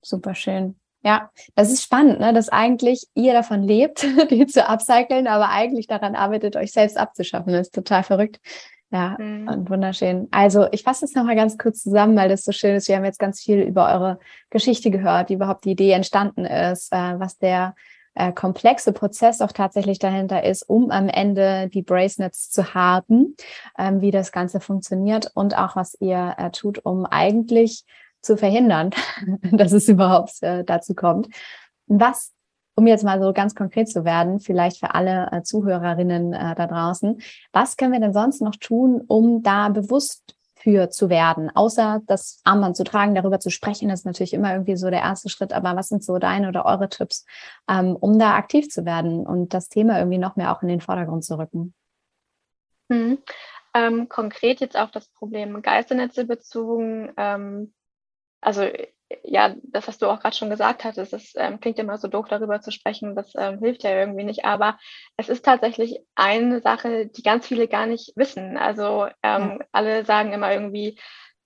super 0.01 0.35
schön. 0.35 0.79
Ja, 1.01 1.29
das 1.55 1.71
ist 1.71 1.83
spannend, 1.83 2.19
ne? 2.19 2.33
dass 2.33 2.49
eigentlich 2.49 3.07
ihr 3.13 3.33
davon 3.33 3.63
lebt, 3.63 4.05
die 4.31 4.45
zu 4.47 4.67
upcyclen, 4.67 5.27
aber 5.27 5.49
eigentlich 5.49 5.87
daran 5.87 6.15
arbeitet, 6.15 6.55
euch 6.55 6.71
selbst 6.71 6.97
abzuschaffen. 6.97 7.53
Das 7.53 7.67
ist 7.67 7.75
total 7.75 8.03
verrückt. 8.03 8.39
Ja, 8.91 9.15
mhm. 9.19 9.47
und 9.47 9.69
wunderschön. 9.69 10.27
Also 10.31 10.67
ich 10.71 10.81
fasse 10.81 11.05
es 11.05 11.13
nochmal 11.13 11.35
ganz 11.35 11.59
kurz 11.59 11.83
zusammen, 11.83 12.17
weil 12.17 12.27
das 12.27 12.43
so 12.43 12.51
schön 12.51 12.75
ist. 12.75 12.87
Wir 12.87 12.95
haben 12.95 13.05
jetzt 13.05 13.19
ganz 13.19 13.39
viel 13.39 13.59
über 13.59 13.87
eure 13.87 14.19
Geschichte 14.49 14.89
gehört, 14.89 15.29
wie 15.29 15.35
überhaupt 15.35 15.65
die 15.65 15.71
Idee 15.71 15.91
entstanden 15.91 16.43
ist, 16.45 16.91
äh, 16.91 17.19
was 17.19 17.37
der 17.37 17.75
äh, 18.15 18.33
komplexe 18.33 18.91
Prozess 18.91 19.41
auch 19.41 19.51
tatsächlich 19.51 19.99
dahinter 19.99 20.43
ist, 20.43 20.63
um 20.63 20.89
am 20.89 21.07
Ende 21.07 21.69
die 21.69 21.83
Bracelets 21.83 22.49
zu 22.49 22.73
haben, 22.73 23.35
ähm, 23.77 24.01
wie 24.01 24.11
das 24.11 24.31
Ganze 24.31 24.59
funktioniert 24.59 25.31
und 25.35 25.55
auch 25.55 25.75
was 25.75 25.95
ihr 25.99 26.35
äh, 26.39 26.49
tut, 26.49 26.83
um 26.83 27.05
eigentlich 27.05 27.85
zu 28.21 28.37
verhindern, 28.37 28.91
dass 29.51 29.71
es 29.71 29.87
überhaupt 29.87 30.41
äh, 30.41 30.63
dazu 30.63 30.95
kommt. 30.95 31.27
Was, 31.87 32.33
um 32.75 32.87
jetzt 32.87 33.03
mal 33.03 33.21
so 33.21 33.33
ganz 33.33 33.55
konkret 33.55 33.89
zu 33.89 34.05
werden, 34.05 34.39
vielleicht 34.39 34.79
für 34.79 34.93
alle 34.93 35.29
äh, 35.31 35.43
Zuhörerinnen 35.43 36.33
äh, 36.33 36.55
da 36.55 36.67
draußen, 36.67 37.21
was 37.51 37.77
können 37.77 37.93
wir 37.93 37.99
denn 37.99 38.13
sonst 38.13 38.41
noch 38.41 38.55
tun, 38.55 39.01
um 39.07 39.43
da 39.43 39.69
bewusst 39.69 40.35
für 40.59 40.89
zu 40.89 41.09
werden, 41.09 41.49
außer 41.53 42.01
das 42.05 42.41
Armband 42.43 42.75
zu 42.75 42.83
tragen, 42.83 43.15
darüber 43.15 43.39
zu 43.39 43.49
sprechen, 43.49 43.89
ist 43.89 44.05
natürlich 44.05 44.33
immer 44.33 44.51
irgendwie 44.51 44.75
so 44.75 44.89
der 44.89 44.99
erste 44.99 45.29
Schritt. 45.29 45.53
Aber 45.53 45.75
was 45.75 45.87
sind 45.87 46.03
so 46.03 46.17
deine 46.17 46.49
oder 46.49 46.65
eure 46.65 46.89
Tipps, 46.89 47.25
ähm, 47.69 47.95
um 47.95 48.19
da 48.19 48.35
aktiv 48.35 48.67
zu 48.69 48.85
werden 48.85 49.25
und 49.25 49.53
das 49.53 49.69
Thema 49.69 49.97
irgendwie 49.97 50.17
noch 50.17 50.35
mehr 50.35 50.55
auch 50.55 50.61
in 50.61 50.67
den 50.67 50.81
Vordergrund 50.81 51.23
zu 51.23 51.37
rücken? 51.37 51.73
Mhm. 52.89 53.19
Ähm, 53.73 54.09
konkret 54.09 54.59
jetzt 54.59 54.77
auf 54.77 54.91
das 54.91 55.07
Problem 55.09 55.61
Geisternetze 55.61 56.25
bezogen, 56.25 57.11
ähm, 57.17 57.73
also 58.41 58.69
ja, 59.23 59.55
das, 59.63 59.87
was 59.87 59.97
du 59.97 60.07
auch 60.07 60.19
gerade 60.19 60.35
schon 60.35 60.49
gesagt 60.49 60.83
hattest, 60.83 61.13
das 61.13 61.33
ähm, 61.35 61.59
klingt 61.59 61.79
immer 61.79 61.97
so 61.97 62.07
doof, 62.07 62.27
darüber 62.29 62.61
zu 62.61 62.71
sprechen, 62.71 63.15
das 63.15 63.33
ähm, 63.35 63.59
hilft 63.59 63.83
ja 63.83 63.91
irgendwie 63.91 64.23
nicht, 64.23 64.45
aber 64.45 64.77
es 65.17 65.29
ist 65.29 65.43
tatsächlich 65.43 65.99
eine 66.15 66.61
Sache, 66.61 67.07
die 67.07 67.23
ganz 67.23 67.47
viele 67.47 67.67
gar 67.67 67.87
nicht 67.87 68.13
wissen. 68.15 68.55
Also 68.57 69.07
ähm, 69.23 69.57
ja. 69.59 69.65
alle 69.71 70.05
sagen 70.05 70.31
immer 70.31 70.53
irgendwie, 70.53 70.99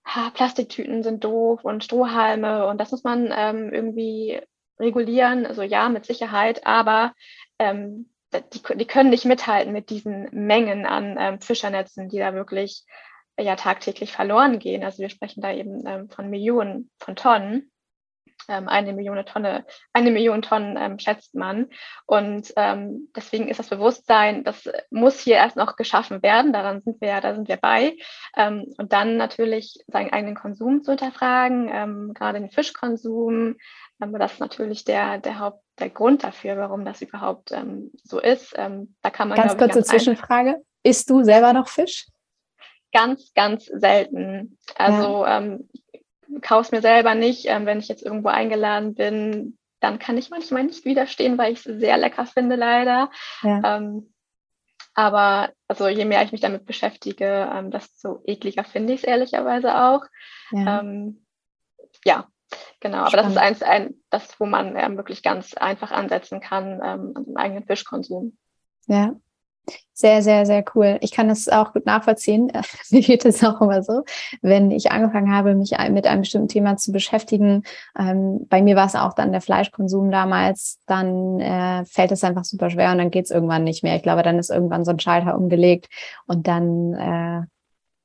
ha, 0.05 0.29
Plastiktüten 0.31 1.03
sind 1.03 1.23
doof 1.23 1.63
und 1.63 1.83
Strohhalme 1.83 2.67
und 2.67 2.79
das 2.79 2.91
muss 2.91 3.03
man 3.03 3.33
ähm, 3.35 3.73
irgendwie 3.73 4.41
regulieren. 4.79 5.45
Also 5.45 5.61
ja, 5.61 5.87
mit 5.87 6.05
Sicherheit, 6.05 6.65
aber 6.65 7.13
ähm, 7.59 8.09
die, 8.33 8.61
die 8.75 8.87
können 8.87 9.09
nicht 9.09 9.25
mithalten 9.25 9.71
mit 9.71 9.89
diesen 9.89 10.27
Mengen 10.31 10.85
an 10.85 11.15
ähm, 11.17 11.39
Fischernetzen, 11.39 12.09
die 12.09 12.17
da 12.17 12.33
wirklich 12.33 12.83
ja 13.39 13.55
tagtäglich 13.55 14.11
verloren 14.11 14.59
gehen. 14.59 14.83
Also 14.83 14.99
wir 14.99 15.09
sprechen 15.09 15.41
da 15.41 15.51
eben 15.51 15.85
ähm, 15.87 16.09
von 16.09 16.29
Millionen 16.29 16.89
von 16.99 17.15
Tonnen. 17.15 17.71
Ähm, 18.49 18.67
eine 18.67 18.93
Million 18.93 19.25
Tonne, 19.25 19.65
eine 19.93 20.11
Million 20.11 20.41
Tonnen 20.41 20.77
ähm, 20.77 20.99
schätzt 20.99 21.33
man. 21.35 21.69
Und 22.05 22.53
ähm, 22.57 23.09
deswegen 23.15 23.47
ist 23.47 23.59
das 23.59 23.69
Bewusstsein, 23.69 24.43
das 24.43 24.69
muss 24.89 25.19
hier 25.19 25.35
erst 25.35 25.55
noch 25.55 25.75
geschaffen 25.75 26.21
werden. 26.21 26.51
Daran 26.51 26.81
sind 26.81 26.99
wir, 26.99 27.21
da 27.21 27.35
sind 27.35 27.47
wir 27.47 27.57
bei. 27.57 27.95
Ähm, 28.35 28.65
und 28.77 28.91
dann 28.91 29.17
natürlich 29.17 29.77
seinen 29.87 30.11
eigenen 30.11 30.35
Konsum 30.35 30.83
zu 30.83 30.91
hinterfragen, 30.91 31.69
ähm, 31.71 32.13
gerade 32.13 32.39
den 32.39 32.51
Fischkonsum. 32.51 33.55
Das 33.99 34.33
ist 34.33 34.39
natürlich 34.39 34.83
der, 34.83 35.19
der 35.19 35.39
Haupt, 35.39 35.63
der 35.79 35.89
Grund 35.89 36.23
dafür, 36.23 36.57
warum 36.57 36.83
das 36.83 37.01
überhaupt 37.01 37.53
so 38.03 38.19
ist. 38.19 38.53
da 38.53 39.09
kann 39.11 39.29
man 39.29 39.37
ganz 39.37 39.57
kurze 39.57 39.81
Zwischenfrage: 39.81 40.61
Isst 40.83 41.09
du 41.09 41.23
selber 41.23 41.53
noch 41.53 41.69
Fisch? 41.69 42.07
Ganz, 42.93 43.33
ganz 43.33 43.65
selten. 43.65 44.57
Also 44.75 45.25
ja. 45.25 45.37
ähm, 45.37 45.69
kauf's 46.41 46.71
mir 46.71 46.81
selber 46.81 47.15
nicht. 47.15 47.45
Ähm, 47.47 47.65
wenn 47.65 47.79
ich 47.79 47.87
jetzt 47.87 48.03
irgendwo 48.03 48.29
eingeladen 48.29 48.95
bin, 48.95 49.57
dann 49.79 49.99
kann 49.99 50.17
ich 50.17 50.29
manchmal 50.29 50.63
nicht 50.63 50.85
widerstehen, 50.85 51.37
weil 51.37 51.53
ich 51.53 51.65
es 51.65 51.79
sehr 51.79 51.97
lecker 51.97 52.25
finde, 52.25 52.55
leider. 52.55 53.09
Ja. 53.41 53.77
Ähm, 53.77 54.13
aber 54.93 55.51
also 55.67 55.87
je 55.87 56.05
mehr 56.05 56.23
ich 56.23 56.31
mich 56.31 56.41
damit 56.41 56.65
beschäftige, 56.65 57.49
ähm, 57.51 57.71
desto 57.71 58.21
ekliger 58.25 58.63
finde 58.63 58.93
ich 58.93 59.01
es 59.01 59.07
ehrlicherweise 59.07 59.75
auch. 59.75 60.03
Ja, 60.51 60.79
ähm, 60.79 61.25
ja 62.05 62.27
genau. 62.79 62.99
Aber 62.99 63.09
Spannend. 63.09 63.25
das 63.25 63.33
ist 63.35 63.41
eins, 63.41 63.63
ein, 63.63 63.95
das, 64.09 64.39
wo 64.39 64.45
man 64.45 64.75
ähm, 64.77 64.97
wirklich 64.97 65.23
ganz 65.23 65.55
einfach 65.55 65.91
ansetzen 65.91 66.39
kann, 66.39 66.73
ähm, 66.83 67.11
an 67.15 67.25
dem 67.25 67.37
eigenen 67.37 67.65
Fischkonsum. 67.65 68.37
Ja, 68.85 69.15
sehr, 69.93 70.21
sehr, 70.23 70.45
sehr 70.45 70.65
cool. 70.75 70.97
Ich 71.01 71.11
kann 71.11 71.27
das 71.27 71.47
auch 71.47 71.71
gut 71.71 71.85
nachvollziehen. 71.85 72.51
Mir 72.89 73.01
geht 73.01 73.25
es 73.25 73.43
auch 73.43 73.61
immer 73.61 73.83
so, 73.83 74.03
wenn 74.41 74.71
ich 74.71 74.91
angefangen 74.91 75.33
habe, 75.33 75.55
mich 75.55 75.71
mit 75.91 76.07
einem 76.07 76.21
bestimmten 76.21 76.47
Thema 76.47 76.77
zu 76.77 76.91
beschäftigen. 76.91 77.63
Ähm, 77.97 78.47
bei 78.49 78.61
mir 78.61 78.75
war 78.75 78.87
es 78.87 78.95
auch 78.95 79.13
dann 79.13 79.31
der 79.31 79.41
Fleischkonsum 79.41 80.11
damals. 80.11 80.79
Dann 80.87 81.39
äh, 81.39 81.85
fällt 81.85 82.11
es 82.11 82.23
einfach 82.23 82.43
super 82.43 82.69
schwer 82.69 82.91
und 82.91 82.97
dann 82.97 83.11
geht 83.11 83.25
es 83.25 83.31
irgendwann 83.31 83.63
nicht 83.63 83.83
mehr. 83.83 83.95
Ich 83.95 84.03
glaube, 84.03 84.23
dann 84.23 84.39
ist 84.39 84.49
irgendwann 84.49 84.83
so 84.83 84.91
ein 84.91 84.99
Schalter 84.99 85.37
umgelegt 85.37 85.87
und 86.25 86.47
dann 86.47 86.93
äh, 86.93 87.45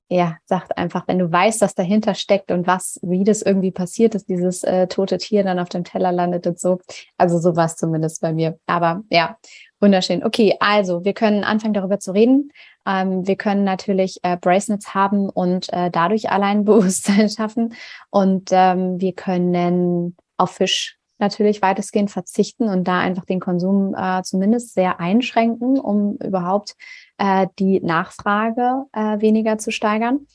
ja, 0.08 0.38
sagt 0.46 0.76
einfach, 0.78 1.06
wenn 1.06 1.18
du 1.18 1.30
weißt, 1.30 1.60
was 1.60 1.74
dahinter 1.74 2.14
steckt 2.14 2.50
und 2.50 2.66
was, 2.66 2.98
wie 3.02 3.24
das 3.24 3.42
irgendwie 3.42 3.70
passiert 3.70 4.14
ist, 4.14 4.28
dieses 4.28 4.64
äh, 4.64 4.86
tote 4.86 5.18
Tier 5.18 5.44
dann 5.44 5.58
auf 5.58 5.68
dem 5.68 5.84
Teller 5.84 6.12
landet 6.12 6.46
und 6.46 6.58
so. 6.58 6.78
Also 7.18 7.38
so 7.38 7.56
war 7.56 7.66
es 7.66 7.76
zumindest 7.76 8.22
bei 8.22 8.32
mir. 8.32 8.58
Aber 8.66 9.02
ja, 9.10 9.36
wunderschön. 9.80 10.24
Okay, 10.24 10.56
also 10.60 11.04
wir 11.04 11.12
können 11.12 11.44
anfangen 11.44 11.74
darüber 11.74 12.00
zu 12.00 12.12
reden. 12.12 12.50
Ähm, 12.86 13.26
wir 13.26 13.36
können 13.36 13.64
natürlich 13.64 14.18
äh, 14.22 14.38
Bracelets 14.38 14.94
haben 14.94 15.28
und 15.28 15.70
äh, 15.72 15.90
dadurch 15.90 16.30
allein 16.30 16.64
Bewusstsein 16.64 17.28
schaffen. 17.28 17.74
Und 18.10 18.48
ähm, 18.50 19.00
wir 19.00 19.12
können 19.12 20.16
auf 20.38 20.52
Fisch 20.52 20.97
natürlich 21.18 21.62
weitestgehend 21.62 22.10
verzichten 22.10 22.68
und 22.68 22.84
da 22.84 23.00
einfach 23.00 23.24
den 23.24 23.40
Konsum 23.40 23.94
äh, 23.96 24.22
zumindest 24.22 24.74
sehr 24.74 25.00
einschränken, 25.00 25.78
um 25.78 26.16
überhaupt 26.16 26.76
äh, 27.18 27.46
die 27.58 27.80
Nachfrage 27.80 28.84
äh, 28.92 29.20
weniger 29.20 29.58
zu 29.58 29.70
steigern. 29.70 30.26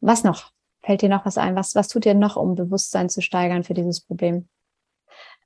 Was 0.00 0.24
noch? 0.24 0.50
Fällt 0.82 1.02
dir 1.02 1.08
noch 1.08 1.24
was 1.24 1.38
ein? 1.38 1.54
Was, 1.54 1.74
was 1.74 1.88
tut 1.88 2.04
dir 2.04 2.14
noch, 2.14 2.36
um 2.36 2.56
Bewusstsein 2.56 3.08
zu 3.08 3.20
steigern 3.22 3.62
für 3.62 3.74
dieses 3.74 4.00
Problem? 4.00 4.48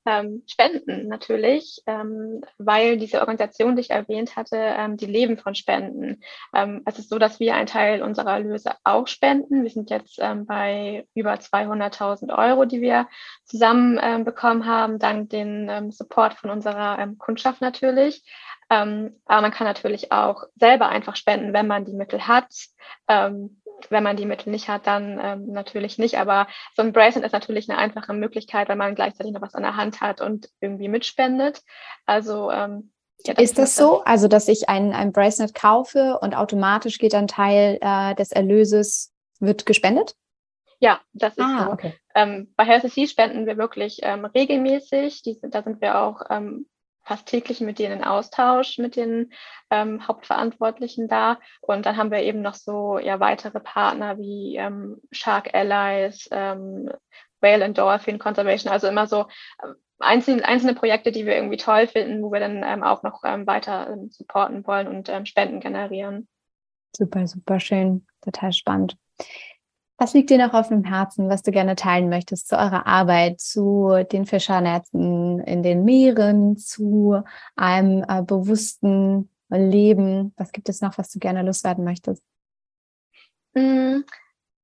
Ähm, 0.07 0.43
Spenden 0.47 1.09
natürlich, 1.09 1.81
ähm, 1.85 2.41
weil 2.57 2.97
diese 2.97 3.19
Organisation, 3.19 3.75
die 3.75 3.81
ich 3.81 3.89
erwähnt 3.89 4.37
hatte, 4.37 4.55
ähm, 4.55 4.95
die 4.95 5.05
leben 5.05 5.37
von 5.37 5.53
Spenden. 5.53 6.21
Ähm, 6.55 6.81
es 6.85 6.97
ist 6.97 7.09
so, 7.09 7.19
dass 7.19 7.41
wir 7.41 7.55
einen 7.55 7.67
Teil 7.67 8.01
unserer 8.01 8.31
Erlöse 8.31 8.71
auch 8.85 9.07
spenden. 9.07 9.63
Wir 9.63 9.69
sind 9.69 9.89
jetzt 9.89 10.17
ähm, 10.21 10.45
bei 10.45 11.05
über 11.13 11.33
200.000 11.33 12.35
Euro, 12.35 12.63
die 12.63 12.79
wir 12.79 13.07
zusammen 13.43 13.99
ähm, 14.01 14.23
bekommen 14.23 14.65
haben, 14.65 14.97
dank 14.97 15.29
den 15.29 15.91
Support 15.91 16.35
von 16.35 16.49
unserer 16.49 17.05
Kundschaft 17.17 17.61
natürlich. 17.61 18.23
aber 18.69 19.11
man 19.27 19.51
kann 19.51 19.67
natürlich 19.67 20.11
auch 20.11 20.43
selber 20.55 20.89
einfach 20.89 21.15
spenden, 21.15 21.53
wenn 21.53 21.67
man 21.67 21.85
die 21.85 21.93
Mittel 21.93 22.27
hat. 22.27 22.47
Wenn 23.89 24.03
man 24.03 24.17
die 24.17 24.25
Mittel 24.25 24.49
nicht 24.51 24.69
hat, 24.69 24.87
dann 24.87 25.19
ähm, 25.21 25.51
natürlich 25.51 25.97
nicht. 25.97 26.17
Aber 26.17 26.47
so 26.75 26.81
ein 26.81 26.93
Bracelet 26.93 27.25
ist 27.25 27.31
natürlich 27.31 27.69
eine 27.69 27.77
einfache 27.77 28.13
Möglichkeit, 28.13 28.69
wenn 28.69 28.77
man 28.77 28.95
gleichzeitig 28.95 29.33
noch 29.33 29.41
was 29.41 29.53
an 29.53 29.63
der 29.63 29.77
Hand 29.77 30.01
hat 30.01 30.19
und 30.19 30.49
irgendwie 30.61 30.87
mitspendet. 30.87 31.61
Also 32.05 32.51
ähm, 32.51 32.91
ja, 33.25 33.33
das 33.33 33.43
ist 33.43 33.57
das 33.57 33.75
so? 33.75 34.03
Also, 34.03 34.27
dass 34.27 34.47
ich 34.47 34.69
ein, 34.69 34.93
ein 34.93 35.11
Bracelet 35.11 35.53
kaufe 35.53 36.19
und 36.21 36.35
automatisch 36.35 36.97
geht 36.97 37.15
ein 37.15 37.27
Teil 37.27 37.77
äh, 37.81 38.15
des 38.15 38.31
Erlöses, 38.31 39.13
wird 39.39 39.65
gespendet? 39.65 40.15
Ja, 40.79 41.01
das 41.13 41.37
ist 41.37 41.43
ah, 41.43 41.65
so. 41.65 41.71
Okay. 41.71 41.93
Ähm, 42.13 42.53
bei 42.55 42.65
Healthy 42.65 43.07
spenden 43.07 43.47
wir 43.47 43.57
wirklich 43.57 43.99
ähm, 44.03 44.25
regelmäßig. 44.25 45.23
Die, 45.23 45.39
da 45.41 45.63
sind 45.63 45.81
wir 45.81 45.99
auch 45.99 46.21
ähm, 46.29 46.67
fast 47.07 47.25
täglich 47.25 47.61
mit 47.61 47.79
denen 47.79 47.99
in 47.99 48.03
Austausch, 48.03 48.77
mit 48.77 48.97
den 48.97 49.31
ähm, 49.69 50.05
Hauptverantwortlichen 50.07 51.07
da. 51.07 51.39
Und 51.61 51.85
dann 51.85 51.95
haben 51.95 52.11
wir 52.11 52.19
eben 52.19 52.41
noch 52.41 52.55
so 52.55 52.99
ja 52.99 53.19
weitere 53.21 53.61
Partner 53.61 54.17
wie 54.17 54.57
ähm, 54.57 55.01
Shark 55.11 55.53
Allies, 55.53 56.27
ähm, 56.31 56.91
Whale 57.39 57.63
and 57.63 57.77
Dolphin 57.77 58.19
Conservation, 58.19 58.71
also 58.71 58.87
immer 58.87 59.07
so 59.07 59.21
äh, 59.63 59.67
einzelne, 59.99 60.43
einzelne 60.45 60.75
Projekte, 60.75 61.11
die 61.11 61.25
wir 61.25 61.35
irgendwie 61.35 61.57
toll 61.57 61.87
finden, 61.87 62.21
wo 62.21 62.31
wir 62.31 62.41
dann 62.41 62.61
ähm, 62.63 62.83
auch 62.83 63.03
noch 63.03 63.23
ähm, 63.23 63.47
weiter 63.47 63.89
ähm, 63.89 64.09
supporten 64.09 64.67
wollen 64.67 64.87
und 64.87 65.09
Spenden 65.27 65.61
generieren. 65.61 66.27
Super, 66.95 67.25
super 67.25 67.59
schön, 67.59 68.05
total 68.21 68.51
spannend. 68.51 68.97
Was 69.99 70.13
liegt 70.13 70.29
dir 70.29 70.37
noch 70.37 70.53
auf 70.53 70.67
dem 70.67 70.83
Herzen, 70.83 71.27
was 71.27 71.41
du 71.41 71.51
gerne 71.51 71.75
teilen 71.75 72.09
möchtest 72.09 72.49
zu 72.49 72.55
eurer 72.55 72.85
Arbeit, 72.85 73.41
zu 73.41 74.05
den 74.11 74.27
Fischernetzen 74.27 75.39
in 75.39 75.63
den 75.63 75.83
Meeren, 75.83 76.55
zu 76.57 77.23
einem 77.55 78.05
äh, 78.07 78.21
bewussten 78.21 79.29
Leben? 79.49 80.33
Was 80.37 80.51
gibt 80.51 80.69
es 80.69 80.81
noch, 80.81 80.97
was 80.99 81.09
du 81.09 81.17
gerne 81.17 81.41
loswerden 81.41 81.83
möchtest? 81.83 82.21
Mm, 83.55 84.01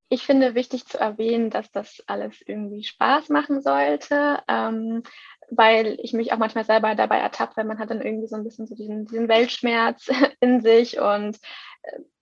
ich 0.08 0.22
finde 0.24 0.54
wichtig 0.54 0.86
zu 0.86 1.00
erwähnen, 1.00 1.50
dass 1.50 1.68
das 1.72 2.04
alles 2.06 2.40
irgendwie 2.46 2.84
Spaß 2.84 3.28
machen 3.30 3.60
sollte. 3.60 4.38
Ähm, 4.46 5.02
weil 5.50 5.98
ich 6.00 6.12
mich 6.12 6.32
auch 6.32 6.38
manchmal 6.38 6.64
selber 6.64 6.94
dabei 6.94 7.18
ertappe, 7.18 7.56
weil 7.56 7.64
man 7.64 7.78
hat 7.78 7.90
dann 7.90 8.00
irgendwie 8.00 8.28
so 8.28 8.36
ein 8.36 8.44
bisschen 8.44 8.66
so 8.66 8.74
diesen, 8.74 9.06
diesen 9.06 9.28
Weltschmerz 9.28 10.08
in 10.40 10.60
sich 10.60 10.98
und 10.98 11.38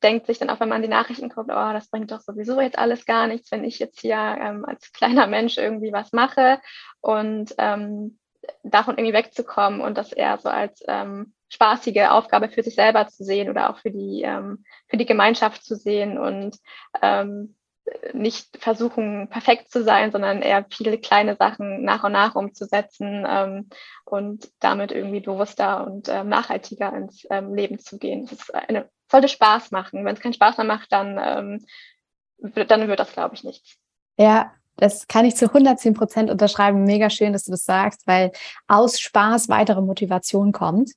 denkt 0.02 0.26
sich 0.26 0.38
dann 0.38 0.50
auch, 0.50 0.60
wenn 0.60 0.68
man 0.68 0.82
die 0.82 0.88
Nachrichten 0.88 1.28
guckt, 1.28 1.50
oh, 1.50 1.72
das 1.72 1.88
bringt 1.88 2.10
doch 2.10 2.20
sowieso 2.20 2.60
jetzt 2.60 2.78
alles 2.78 3.04
gar 3.04 3.26
nichts, 3.26 3.50
wenn 3.52 3.64
ich 3.64 3.78
jetzt 3.78 4.00
hier 4.00 4.16
ähm, 4.16 4.64
als 4.64 4.92
kleiner 4.92 5.26
Mensch 5.26 5.58
irgendwie 5.58 5.92
was 5.92 6.12
mache 6.12 6.60
und 7.00 7.54
ähm, 7.58 8.18
davon 8.64 8.98
irgendwie 8.98 9.14
wegzukommen 9.14 9.80
und 9.80 9.96
das 9.96 10.12
eher 10.12 10.38
so 10.38 10.48
als 10.48 10.82
ähm, 10.88 11.32
spaßige 11.48 12.08
Aufgabe 12.08 12.48
für 12.48 12.62
sich 12.62 12.74
selber 12.74 13.06
zu 13.06 13.24
sehen 13.24 13.48
oder 13.48 13.70
auch 13.70 13.78
für 13.78 13.90
die, 13.90 14.22
ähm, 14.22 14.64
für 14.88 14.96
die 14.96 15.06
Gemeinschaft 15.06 15.64
zu 15.64 15.76
sehen 15.76 16.18
und 16.18 16.58
ähm, 17.00 17.54
nicht 18.12 18.56
versuchen, 18.58 19.28
perfekt 19.28 19.70
zu 19.70 19.82
sein, 19.82 20.12
sondern 20.12 20.40
eher 20.40 20.64
viele 20.70 20.98
kleine 20.98 21.36
Sachen 21.36 21.82
nach 21.82 22.04
und 22.04 22.12
nach 22.12 22.36
umzusetzen 22.36 23.26
ähm, 23.28 23.68
und 24.04 24.50
damit 24.60 24.92
irgendwie 24.92 25.20
bewusster 25.20 25.84
und 25.84 26.06
nachhaltiger 26.06 26.92
ins 26.94 27.24
Leben 27.24 27.80
zu 27.80 27.98
gehen. 27.98 28.26
Das 28.26 28.50
eine, 28.50 28.88
sollte 29.12 29.28
Spaß 29.28 29.70
machen. 29.70 30.04
Wenn 30.04 30.14
es 30.14 30.20
keinen 30.20 30.34
Spaß 30.34 30.56
mehr 30.56 30.66
macht, 30.66 30.90
dann, 30.90 31.18
ähm, 31.22 31.64
dann 32.66 32.88
wird 32.88 32.98
das, 32.98 33.12
glaube 33.12 33.36
ich, 33.36 33.44
nichts. 33.44 33.78
Ja, 34.18 34.52
das 34.82 35.06
kann 35.06 35.24
ich 35.24 35.36
zu 35.36 35.46
110 35.46 35.94
Prozent 35.94 36.28
unterschreiben. 36.28 36.82
Mega 36.82 37.08
schön, 37.08 37.32
dass 37.32 37.44
du 37.44 37.52
das 37.52 37.64
sagst, 37.64 38.04
weil 38.08 38.32
aus 38.66 38.98
Spaß 38.98 39.48
weitere 39.48 39.80
Motivation 39.80 40.50
kommt, 40.50 40.90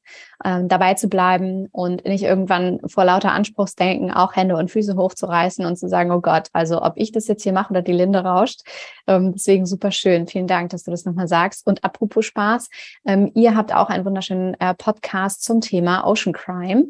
ähm, 0.44 0.68
dabei 0.68 0.96
zu 0.96 1.08
bleiben 1.08 1.68
und 1.72 2.04
nicht 2.04 2.24
irgendwann 2.24 2.80
vor 2.88 3.06
lauter 3.06 3.32
Anspruchsdenken 3.32 4.12
auch 4.12 4.36
Hände 4.36 4.58
und 4.58 4.72
Füße 4.72 4.96
hochzureißen 4.96 5.64
und 5.68 5.78
zu 5.78 5.88
sagen, 5.88 6.10
oh 6.10 6.20
Gott, 6.20 6.48
also 6.52 6.82
ob 6.82 6.94
ich 6.96 7.12
das 7.12 7.28
jetzt 7.28 7.44
hier 7.44 7.54
mache 7.54 7.70
oder 7.70 7.84
die 7.84 7.92
Linde 7.92 8.24
rauscht. 8.24 8.62
Ähm, 9.06 9.34
deswegen 9.34 9.68
super 9.68 9.92
schön. 9.92 10.26
Vielen 10.26 10.48
Dank, 10.48 10.72
dass 10.72 10.84
du 10.84 10.90
das 10.90 11.06
nochmal 11.06 11.28
sagst. 11.28 11.68
Und 11.68 11.84
apropos 11.84 12.26
Spaß, 12.26 12.70
ähm, 13.06 13.30
ihr 13.36 13.56
habt 13.56 13.72
auch 13.72 13.90
einen 13.90 14.04
wunderschönen 14.04 14.56
äh, 14.60 14.74
Podcast 14.74 15.44
zum 15.44 15.62
Thema 15.62 16.08
Ocean 16.08 16.34
Crime. 16.34 16.86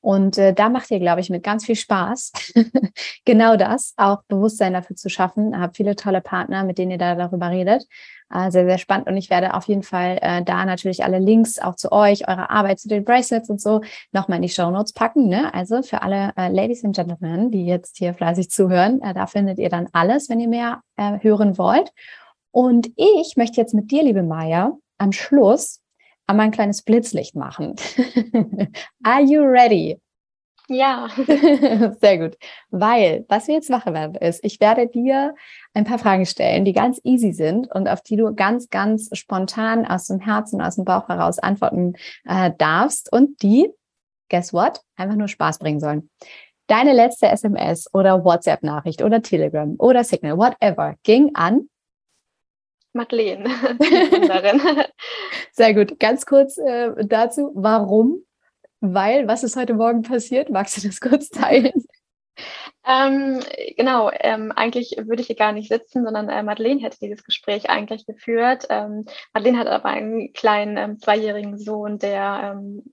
Und 0.00 0.38
äh, 0.38 0.54
da 0.54 0.70
macht 0.70 0.90
ihr, 0.90 0.98
glaube 0.98 1.20
ich, 1.20 1.28
mit 1.28 1.42
ganz 1.42 1.66
viel 1.66 1.76
Spaß 1.76 2.32
genau 3.26 3.56
das, 3.56 3.92
auch 3.98 4.22
Bewusstsein 4.28 4.72
dafür 4.72 4.96
zu 4.96 5.10
schaffen. 5.10 5.60
Habt 5.60 5.76
viele 5.76 5.94
tolle 5.94 6.22
Partner 6.22 6.37
Ansprechpartner, 6.38 6.64
mit 6.64 6.78
denen 6.78 6.92
ihr 6.92 6.98
da 6.98 7.14
darüber 7.14 7.50
redet. 7.50 7.86
Äh, 8.32 8.50
sehr, 8.50 8.66
sehr 8.66 8.78
spannend. 8.78 9.08
Und 9.08 9.16
ich 9.16 9.30
werde 9.30 9.54
auf 9.54 9.64
jeden 9.64 9.82
Fall 9.82 10.18
äh, 10.20 10.42
da 10.42 10.64
natürlich 10.64 11.04
alle 11.04 11.18
Links 11.18 11.58
auch 11.58 11.76
zu 11.76 11.92
euch, 11.92 12.28
eurer 12.28 12.50
Arbeit, 12.50 12.78
zu 12.78 12.88
den 12.88 13.04
Bracelets 13.04 13.48
und 13.48 13.60
so 13.60 13.80
nochmal 14.12 14.36
in 14.36 14.42
die 14.42 14.48
Show 14.48 14.70
Notes 14.70 14.92
packen. 14.92 15.28
Ne? 15.28 15.52
Also 15.54 15.82
für 15.82 16.02
alle 16.02 16.32
äh, 16.36 16.48
Ladies 16.48 16.84
and 16.84 16.94
Gentlemen, 16.94 17.50
die 17.50 17.66
jetzt 17.66 17.96
hier 17.96 18.14
fleißig 18.14 18.50
zuhören, 18.50 19.00
äh, 19.02 19.14
da 19.14 19.26
findet 19.26 19.58
ihr 19.58 19.70
dann 19.70 19.88
alles, 19.92 20.28
wenn 20.28 20.40
ihr 20.40 20.48
mehr 20.48 20.82
äh, 20.96 21.18
hören 21.22 21.58
wollt. 21.58 21.92
Und 22.50 22.90
ich 22.96 23.34
möchte 23.36 23.60
jetzt 23.60 23.74
mit 23.74 23.90
dir, 23.90 24.02
liebe 24.02 24.22
Maya, 24.22 24.76
am 24.98 25.12
Schluss 25.12 25.80
einmal 26.26 26.46
ein 26.46 26.52
kleines 26.52 26.82
Blitzlicht 26.82 27.34
machen. 27.34 27.76
Are 29.02 29.22
you 29.22 29.42
ready? 29.42 29.98
Ja. 30.68 31.08
Sehr 32.00 32.18
gut. 32.18 32.36
Weil, 32.70 33.24
was 33.28 33.48
wir 33.48 33.54
jetzt 33.54 33.70
machen 33.70 33.94
werden, 33.94 34.14
ist, 34.16 34.44
ich 34.44 34.60
werde 34.60 34.86
dir 34.86 35.34
ein 35.72 35.84
paar 35.84 35.98
Fragen 35.98 36.26
stellen, 36.26 36.64
die 36.64 36.74
ganz 36.74 37.00
easy 37.04 37.32
sind 37.32 37.72
und 37.74 37.88
auf 37.88 38.02
die 38.02 38.16
du 38.16 38.34
ganz, 38.34 38.68
ganz 38.68 39.08
spontan 39.14 39.86
aus 39.86 40.06
dem 40.08 40.20
Herzen, 40.20 40.60
aus 40.60 40.76
dem 40.76 40.84
Bauch 40.84 41.08
heraus 41.08 41.38
antworten 41.38 41.94
äh, 42.26 42.50
darfst 42.58 43.10
und 43.10 43.42
die, 43.42 43.70
guess 44.28 44.52
what, 44.52 44.82
einfach 44.96 45.16
nur 45.16 45.28
Spaß 45.28 45.58
bringen 45.58 45.80
sollen. 45.80 46.10
Deine 46.66 46.92
letzte 46.92 47.28
SMS 47.28 47.88
oder 47.94 48.22
WhatsApp-Nachricht 48.24 49.02
oder 49.02 49.22
Telegram 49.22 49.74
oder 49.78 50.04
Signal, 50.04 50.36
whatever, 50.36 50.96
ging 51.02 51.30
an 51.34 51.68
Madeleine, 52.92 53.48
Sehr 55.52 55.74
gut. 55.74 56.00
Ganz 56.00 56.26
kurz 56.26 56.58
äh, 56.58 56.92
dazu, 57.06 57.52
warum 57.54 58.24
weil, 58.80 59.26
was 59.28 59.44
ist 59.44 59.56
heute 59.56 59.74
Morgen 59.74 60.02
passiert? 60.02 60.50
Magst 60.50 60.76
du 60.76 60.86
das 60.86 61.00
kurz 61.00 61.28
teilen? 61.28 61.84
Ähm, 62.86 63.40
genau, 63.76 64.10
ähm, 64.20 64.52
eigentlich 64.52 64.96
würde 64.96 65.20
ich 65.20 65.26
hier 65.26 65.36
gar 65.36 65.52
nicht 65.52 65.68
sitzen, 65.68 66.04
sondern 66.04 66.28
äh, 66.28 66.42
Madeleine 66.42 66.80
hätte 66.80 66.98
dieses 67.00 67.24
Gespräch 67.24 67.68
eigentlich 67.68 68.06
geführt. 68.06 68.66
Ähm, 68.70 69.04
Madeleine 69.34 69.58
hat 69.58 69.66
aber 69.66 69.86
einen 69.86 70.32
kleinen 70.32 70.76
ähm, 70.76 70.98
zweijährigen 70.98 71.58
Sohn, 71.58 71.98
der 71.98 72.54
ähm, 72.56 72.84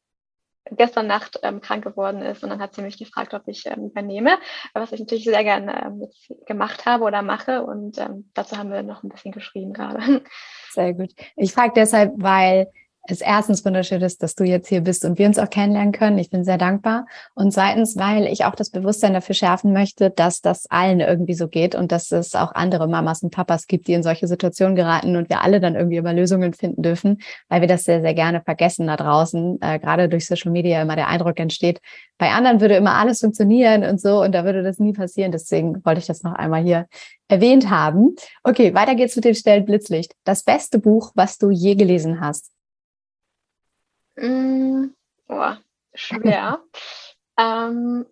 gestern 0.72 1.08
Nacht 1.08 1.40
ähm, 1.44 1.62
krank 1.62 1.84
geworden 1.84 2.22
ist 2.22 2.44
und 2.44 2.50
dann 2.50 2.60
hat 2.60 2.74
sie 2.74 2.82
mich 2.82 2.98
gefragt, 2.98 3.34
ob 3.34 3.48
ich 3.48 3.66
ähm, 3.68 3.86
übernehme, 3.86 4.38
was 4.74 4.92
ich 4.92 5.00
natürlich 5.00 5.26
sehr 5.26 5.44
gerne 5.44 5.86
ähm, 5.86 6.08
gemacht 6.46 6.86
habe 6.86 7.04
oder 7.04 7.22
mache 7.22 7.64
und 7.64 7.98
ähm, 8.00 8.32
dazu 8.34 8.58
haben 8.58 8.72
wir 8.72 8.82
noch 8.84 9.04
ein 9.04 9.10
bisschen 9.10 9.32
geschrieben 9.32 9.74
gerade. 9.74 10.24
Sehr 10.72 10.94
gut. 10.94 11.12
Ich 11.36 11.54
frage 11.54 11.74
deshalb, 11.76 12.14
weil 12.18 12.72
es 13.08 13.22
erstens 13.22 13.64
wunderschön 13.64 14.02
ist, 14.02 14.24
dass 14.24 14.36
du 14.36 14.44
jetzt 14.44 14.68
hier 14.68 14.82
bist 14.82 15.06
und 15.06 15.20
wir 15.20 15.28
uns 15.28 15.38
auch 15.38 15.50
kennenlernen 15.50 15.92
können. 15.92 16.18
Ich 16.18 16.30
bin 16.30 16.44
sehr 16.44 16.58
dankbar. 16.58 17.06
Und 17.36 17.52
zweitens, 17.52 17.98
weil 17.98 18.26
ich 18.26 18.46
auch 18.46 18.56
das 18.56 18.72
Bewusstsein 18.72 19.14
dafür 19.14 19.36
schärfen 19.36 19.74
möchte, 19.74 20.10
dass 20.10 20.42
das 20.42 20.66
allen 20.70 21.00
irgendwie 21.00 21.36
so 21.36 21.48
geht 21.48 21.76
und 21.76 21.92
dass 21.92 22.12
es 22.12 22.34
auch 22.34 22.54
andere 22.56 22.88
Mamas 22.88 23.22
und 23.22 23.30
Papas 23.30 23.68
gibt, 23.68 23.88
die 23.88 23.94
in 23.94 24.04
solche 24.04 24.28
Situationen 24.28 24.76
geraten 24.76 25.16
und 25.16 25.30
wir 25.30 25.42
alle 25.42 25.60
dann 25.60 25.76
irgendwie 25.76 25.98
immer 25.98 26.14
Lösungen 26.14 26.54
finden 26.54 26.82
dürfen, 26.82 27.20
weil 27.48 27.62
wir 27.62 27.68
das 27.68 27.84
sehr, 27.84 28.02
sehr 28.02 28.16
gerne 28.16 28.42
vergessen 28.42 28.88
da 28.88 28.98
draußen. 28.98 29.60
Äh, 29.62 29.80
gerade 29.80 30.10
durch 30.10 30.26
Social 30.26 30.52
Media 30.52 30.82
immer 30.82 30.96
der 30.96 31.08
Eindruck 31.08 31.40
entsteht, 31.40 31.82
bei 32.18 32.32
anderen 32.32 32.62
würde 32.62 32.76
immer 32.76 32.96
alles 32.96 33.20
funktionieren 33.20 33.84
und 33.84 34.02
so 34.02 34.22
und 34.22 34.32
da 34.32 34.46
würde 34.46 34.64
das 34.64 34.80
nie 34.80 34.94
passieren. 34.94 35.32
Deswegen 35.32 35.84
wollte 35.86 36.00
ich 36.00 36.08
das 36.08 36.24
noch 36.24 36.34
einmal 36.34 36.64
hier 36.64 36.88
erwähnt 37.28 37.70
haben. 37.70 38.16
Okay, 38.44 38.74
weiter 38.74 38.96
geht's 38.96 39.16
mit 39.16 39.26
dem 39.26 39.36
Stellen 39.36 39.66
Blitzlicht. 39.66 40.14
Das 40.24 40.44
beste 40.44 40.80
Buch, 40.80 41.12
was 41.16 41.38
du 41.38 41.52
je 41.52 41.76
gelesen 41.76 42.22
hast. 42.22 42.55
Mm, 44.16 44.94
oh, 45.28 45.54
schwer. 45.94 46.64
ähm, 47.38 48.06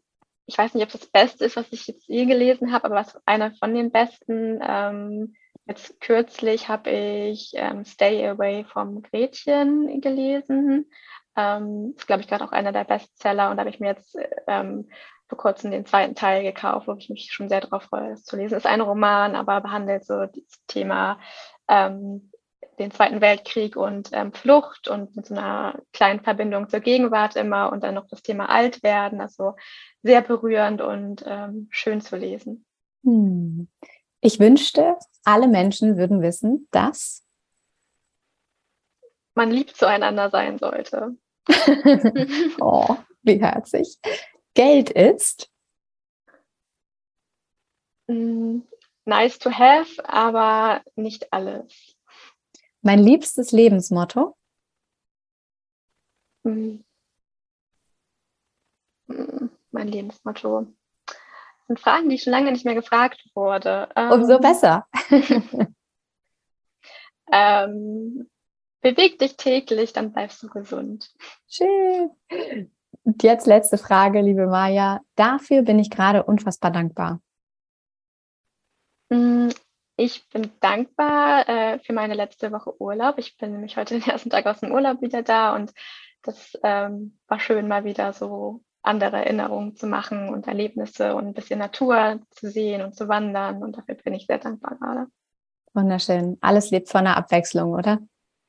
ich 0.45 0.57
weiß 0.57 0.73
nicht, 0.73 0.83
ob 0.83 0.91
das 0.91 1.07
Beste 1.07 1.45
ist, 1.45 1.55
was 1.55 1.71
ich 1.71 1.87
jetzt 1.87 2.07
je 2.07 2.25
gelesen 2.25 2.73
habe, 2.73 2.85
aber 2.85 2.95
was 2.95 3.17
einer 3.25 3.51
von 3.55 3.73
den 3.73 3.91
besten. 3.91 4.59
Ähm, 4.61 5.35
jetzt 5.65 5.99
kürzlich 6.01 6.67
habe 6.67 6.89
ich 6.89 7.51
ähm, 7.55 7.85
Stay 7.85 8.27
Away 8.27 8.65
vom 8.65 9.01
Gretchen 9.01 10.01
gelesen. 10.01 10.89
Ähm, 11.35 11.93
ist, 11.95 12.05
glaube 12.05 12.21
ich, 12.21 12.27
gerade 12.27 12.43
auch 12.43 12.51
einer 12.51 12.71
der 12.71 12.83
Bestseller 12.83 13.49
und 13.49 13.57
da 13.57 13.61
habe 13.61 13.69
ich 13.69 13.79
mir 13.79 13.87
jetzt 13.87 14.15
ähm, 14.47 14.89
vor 15.29 15.37
kurzem 15.37 15.71
den 15.71 15.85
zweiten 15.85 16.15
Teil 16.15 16.43
gekauft, 16.43 16.87
wo 16.87 16.93
ich 16.93 17.09
mich 17.09 17.31
schon 17.31 17.49
sehr 17.49 17.61
darauf 17.61 17.83
freue, 17.83 18.11
das 18.11 18.23
zu 18.23 18.35
lesen. 18.35 18.55
Ist 18.57 18.67
ein 18.67 18.81
Roman, 18.81 19.35
aber 19.35 19.61
behandelt 19.61 20.05
so 20.05 20.25
das 20.25 20.65
Thema 20.67 21.19
ähm, 21.67 22.31
den 22.79 22.91
Zweiten 22.91 23.21
Weltkrieg 23.21 23.75
und 23.75 24.09
ähm, 24.13 24.33
Flucht 24.33 24.87
und 24.87 25.15
mit 25.15 25.25
so 25.25 25.35
einer 25.35 25.79
kleinen 25.93 26.21
Verbindung 26.21 26.69
zur 26.69 26.79
Gegenwart 26.79 27.35
immer 27.35 27.71
und 27.71 27.83
dann 27.83 27.95
noch 27.95 28.07
das 28.07 28.21
Thema 28.21 28.49
Altwerden, 28.49 29.21
also 29.21 29.55
sehr 30.01 30.21
berührend 30.21 30.81
und 30.81 31.23
ähm, 31.25 31.67
schön 31.71 32.01
zu 32.01 32.15
lesen. 32.15 32.65
Hm. 33.03 33.67
Ich 34.21 34.39
wünschte, 34.39 34.97
alle 35.25 35.47
Menschen 35.47 35.97
würden 35.97 36.21
wissen, 36.21 36.67
dass 36.71 37.23
man 39.35 39.51
lieb 39.51 39.75
zueinander 39.75 40.29
sein 40.29 40.57
sollte. 40.59 41.17
oh, 42.59 42.95
wie 43.23 43.41
herzig. 43.41 43.97
Geld 44.53 44.89
ist 44.91 45.49
mm, 48.07 48.59
nice 49.05 49.39
to 49.39 49.51
have, 49.51 50.07
aber 50.07 50.81
nicht 50.95 51.33
alles. 51.33 51.92
Mein 52.83 52.99
liebstes 52.99 53.51
Lebensmotto? 53.53 54.35
Hm, 56.43 56.83
mein 59.71 59.87
Lebensmotto. 59.87 60.67
Das 61.05 61.67
sind 61.67 61.79
Fragen, 61.79 62.09
die 62.09 62.19
schon 62.19 62.31
lange 62.31 62.51
nicht 62.51 62.65
mehr 62.65 62.75
gefragt 62.75 63.23
wurde. 63.33 63.87
Umso 63.95 64.33
ähm, 64.33 64.41
besser. 64.41 64.85
ähm, 67.31 68.29
beweg 68.81 69.17
dich 69.17 69.37
täglich, 69.37 69.93
dann 69.93 70.11
bleibst 70.11 70.43
du 70.43 70.49
gesund. 70.49 71.09
Schön. 71.47 72.11
Und 73.03 73.23
jetzt 73.23 73.47
letzte 73.47 73.77
Frage, 73.77 74.19
liebe 74.19 74.47
Maja. 74.47 74.99
Dafür 75.15 75.61
bin 75.61 75.79
ich 75.79 75.89
gerade 75.89 76.23
unfassbar 76.23 76.71
dankbar. 76.71 77.21
Ich 79.95 80.27
bin 80.29 80.51
dankbar 80.59 81.47
äh, 81.47 81.79
für 81.79 81.93
meine 81.93 82.15
letzte 82.15 82.51
Woche 82.51 82.81
Urlaub. 82.81 83.17
Ich 83.19 83.37
bin 83.37 83.51
nämlich 83.51 83.77
heute 83.77 83.99
den 83.99 84.09
ersten 84.09 84.29
Tag 84.29 84.45
aus 84.45 84.59
dem 84.59 84.71
Urlaub 84.71 85.01
wieder 85.01 85.21
da 85.21 85.55
und 85.55 85.71
das 86.23 86.57
ähm, 86.63 87.17
war 87.27 87.39
schön, 87.39 87.67
mal 87.67 87.83
wieder 87.83 88.13
so 88.13 88.61
andere 88.81 89.17
Erinnerungen 89.17 89.75
zu 89.75 89.87
machen 89.87 90.29
und 90.29 90.47
Erlebnisse 90.47 91.15
und 91.15 91.27
ein 91.27 91.33
bisschen 91.33 91.59
Natur 91.59 92.19
zu 92.31 92.49
sehen 92.49 92.81
und 92.81 92.95
zu 92.95 93.07
wandern. 93.07 93.61
Und 93.61 93.77
dafür 93.77 93.95
bin 93.95 94.13
ich 94.13 94.25
sehr 94.25 94.39
dankbar 94.39 94.77
gerade. 94.77 95.07
Wunderschön. 95.73 96.37
Alles 96.41 96.69
lebt 96.71 96.89
von 96.89 97.05
der 97.05 97.17
Abwechslung, 97.17 97.73
oder? 97.73 97.99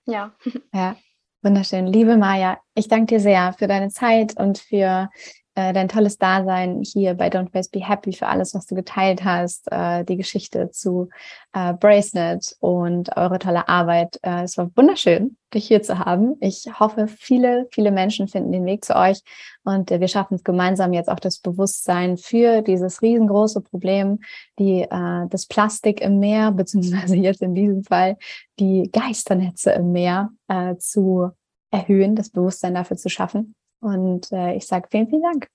Ja. 0.07 0.35
Ja, 0.73 0.97
wunderschön. 1.43 1.87
Liebe 1.87 2.17
Maja, 2.17 2.59
ich 2.75 2.89
danke 2.89 3.15
dir 3.15 3.21
sehr 3.21 3.55
für 3.55 3.67
deine 3.67 3.89
Zeit 3.89 4.37
und 4.37 4.59
für 4.59 5.09
äh, 5.55 5.73
dein 5.73 5.89
tolles 5.89 6.19
Dasein 6.19 6.83
hier 6.83 7.15
bei 7.15 7.29
Don't 7.29 7.55
Waste 7.55 7.79
Be 7.79 7.87
Happy 7.87 8.13
für 8.13 8.27
alles, 8.27 8.55
was 8.55 8.67
du 8.67 8.75
geteilt 8.75 9.25
hast, 9.25 9.71
äh, 9.71 10.05
die 10.05 10.17
Geschichte 10.17 10.71
zu 10.71 11.09
äh, 11.53 11.73
Bracelet 11.75 12.57
und 12.61 13.17
eure 13.17 13.39
tolle 13.39 13.69
Arbeit. 13.69 14.19
Äh, 14.23 14.43
es 14.43 14.59
war 14.59 14.71
wunderschön, 14.75 15.37
dich 15.53 15.69
hier 15.69 15.83
zu 15.83 15.99
haben. 15.99 16.37
Ich 16.41 16.67
hoffe, 16.81 17.07
viele, 17.07 17.69
viele 17.71 17.93
Menschen 17.93 18.27
finden 18.27 18.51
den 18.51 18.67
Weg 18.67 18.85
zu 18.85 18.97
euch 18.97 19.21
und 19.63 19.91
äh, 19.91 20.01
wir 20.01 20.09
schaffen 20.09 20.35
es 20.35 20.45
gemeinsam 20.45 20.93
jetzt 20.93 21.09
auch 21.09 21.21
das 21.21 21.39
Bewusstsein 21.39 22.17
für 22.17 22.63
dieses 22.63 23.01
riesengroße 23.01 23.61
Problem, 23.61 24.21
die 24.59 24.83
äh, 24.83 25.27
das 25.29 25.47
Plastik 25.47 26.01
im 26.01 26.19
Meer, 26.19 26.51
beziehungsweise 26.53 27.17
jetzt 27.17 27.43
in 27.43 27.55
diesem 27.55 27.85
Fall 27.85 28.17
die 28.59 28.91
Geisternetze 28.93 29.73
im 29.73 29.93
Meer 29.93 30.31
zu 30.79 31.31
erhöhen, 31.73 32.15
das 32.15 32.31
Bewusstsein 32.31 32.75
dafür 32.75 32.97
zu 32.97 33.09
schaffen. 33.09 33.55
Und 33.85 34.33
äh, 34.33 34.55
ich 34.55 34.67
sage 34.67 34.89
vielen, 34.91 35.09
vielen 35.09 35.23
Dank. 35.23 35.47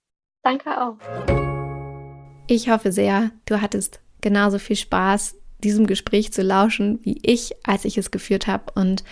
Danke 0.43 0.69
auch. 0.69 0.97
Ich 2.45 2.69
hoffe 2.69 2.91
sehr, 2.91 3.31
du 3.45 3.59
hattest 3.59 4.01
genauso 4.21 4.59
viel 4.59 4.75
Spaß, 4.75 5.35
diesem 5.63 5.87
Gespräch 5.87 6.31
zu 6.31 6.43
lauschen, 6.43 6.99
wie 7.03 7.19
ich, 7.23 7.55
als 7.63 7.85
ich 7.85 7.97
es 7.97 8.11
geführt 8.11 8.45
habe. 8.45 8.65
Und 8.75 9.03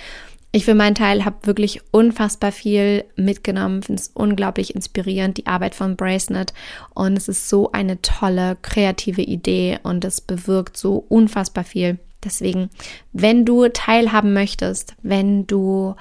ich 0.51 0.65
für 0.65 0.75
meinen 0.75 0.93
Teil 0.93 1.25
habe 1.25 1.47
wirklich 1.47 1.81
unfassbar 1.91 2.51
viel 2.51 3.05
mitgenommen, 3.15 3.81
finde 3.81 4.01
es 4.01 4.11
unglaublich 4.13 4.75
inspirierend, 4.75 5.37
die 5.37 5.47
Arbeit 5.47 5.73
von 5.73 5.95
Bracenet. 5.95 6.53
Und 6.93 7.17
es 7.17 7.27
ist 7.27 7.49
so 7.49 7.71
eine 7.71 7.99
tolle, 8.03 8.55
kreative 8.61 9.23
Idee 9.23 9.79
und 9.81 10.05
es 10.05 10.21
bewirkt 10.21 10.77
so 10.77 11.05
unfassbar 11.09 11.63
viel. 11.63 11.97
Deswegen, 12.23 12.69
wenn 13.13 13.45
du 13.45 13.67
teilhaben 13.67 14.33
möchtest, 14.33 14.95
wenn 15.01 15.47
du 15.47 15.95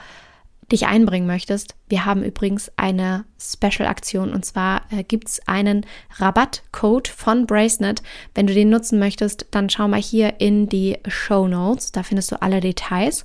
dich 0.72 0.86
einbringen 0.86 1.26
möchtest, 1.26 1.74
wir 1.88 2.04
haben 2.04 2.24
übrigens 2.24 2.72
eine 2.76 3.24
Special-Aktion 3.40 4.32
und 4.32 4.44
zwar 4.44 4.82
äh, 4.90 5.04
gibt 5.04 5.28
es 5.28 5.46
einen 5.46 5.86
Rabattcode 6.16 7.08
von 7.08 7.46
Bracenet. 7.46 8.02
Wenn 8.34 8.46
du 8.46 8.54
den 8.54 8.70
nutzen 8.70 8.98
möchtest, 8.98 9.46
dann 9.52 9.70
schau 9.70 9.86
mal 9.86 10.00
hier 10.00 10.40
in 10.40 10.68
die 10.68 10.98
Show 11.06 11.46
Notes, 11.46 11.92
da 11.92 12.02
findest 12.02 12.32
du 12.32 12.42
alle 12.42 12.60
Details. 12.60 13.24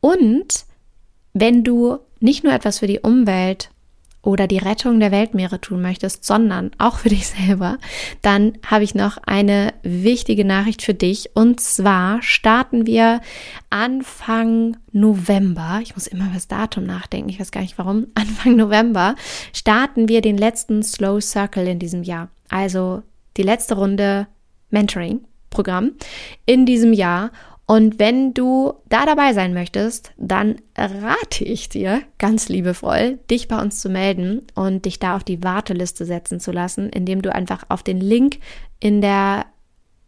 Und 0.00 0.64
wenn 1.32 1.64
du 1.64 1.98
nicht 2.20 2.44
nur 2.44 2.52
etwas 2.52 2.78
für 2.78 2.86
die 2.86 3.00
Umwelt 3.00 3.70
oder 4.22 4.46
die 4.46 4.58
Rettung 4.58 5.00
der 5.00 5.10
Weltmeere 5.10 5.60
tun 5.60 5.82
möchtest, 5.82 6.24
sondern 6.24 6.70
auch 6.78 6.98
für 6.98 7.08
dich 7.08 7.26
selber, 7.46 7.78
dann 8.22 8.54
habe 8.64 8.84
ich 8.84 8.94
noch 8.94 9.18
eine 9.18 9.74
wichtige 9.82 10.44
Nachricht 10.44 10.82
für 10.82 10.94
dich. 10.94 11.30
Und 11.34 11.60
zwar 11.60 12.22
starten 12.22 12.86
wir 12.86 13.20
Anfang 13.70 14.76
November, 14.92 15.80
ich 15.82 15.94
muss 15.94 16.06
immer 16.06 16.26
über 16.26 16.34
das 16.34 16.48
Datum 16.48 16.84
nachdenken, 16.84 17.28
ich 17.28 17.40
weiß 17.40 17.50
gar 17.50 17.62
nicht 17.62 17.78
warum, 17.78 18.06
Anfang 18.14 18.56
November 18.56 19.16
starten 19.52 20.08
wir 20.08 20.20
den 20.20 20.38
letzten 20.38 20.82
Slow 20.82 21.20
Circle 21.20 21.66
in 21.66 21.78
diesem 21.78 22.02
Jahr. 22.02 22.28
Also 22.48 23.02
die 23.36 23.42
letzte 23.42 23.74
Runde 23.74 24.28
Mentoring-Programm 24.70 25.92
in 26.46 26.66
diesem 26.66 26.92
Jahr. 26.92 27.30
Und 27.72 27.98
wenn 27.98 28.34
du 28.34 28.74
da 28.90 29.06
dabei 29.06 29.32
sein 29.32 29.54
möchtest, 29.54 30.12
dann 30.18 30.56
rate 30.76 31.42
ich 31.42 31.70
dir 31.70 32.02
ganz 32.18 32.50
liebevoll, 32.50 33.18
dich 33.30 33.48
bei 33.48 33.58
uns 33.58 33.80
zu 33.80 33.88
melden 33.88 34.42
und 34.54 34.84
dich 34.84 34.98
da 34.98 35.16
auf 35.16 35.24
die 35.24 35.42
Warteliste 35.42 36.04
setzen 36.04 36.38
zu 36.38 36.52
lassen, 36.52 36.90
indem 36.90 37.22
du 37.22 37.34
einfach 37.34 37.64
auf 37.70 37.82
den 37.82 37.98
Link 37.98 38.40
in 38.78 39.00
der 39.00 39.46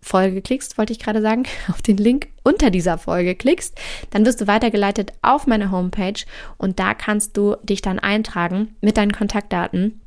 Folge 0.02 0.42
klickst, 0.42 0.76
wollte 0.76 0.92
ich 0.92 0.98
gerade 0.98 1.22
sagen, 1.22 1.44
auf 1.70 1.80
den 1.80 1.96
Link 1.96 2.28
unter 2.42 2.68
dieser 2.68 2.98
Folge 2.98 3.34
klickst, 3.34 3.80
dann 4.10 4.26
wirst 4.26 4.42
du 4.42 4.46
weitergeleitet 4.46 5.14
auf 5.22 5.46
meine 5.46 5.70
Homepage 5.70 6.22
und 6.58 6.78
da 6.78 6.92
kannst 6.92 7.34
du 7.38 7.56
dich 7.62 7.80
dann 7.80 7.98
eintragen 7.98 8.76
mit 8.82 8.98
deinen 8.98 9.12
Kontaktdaten. 9.12 10.02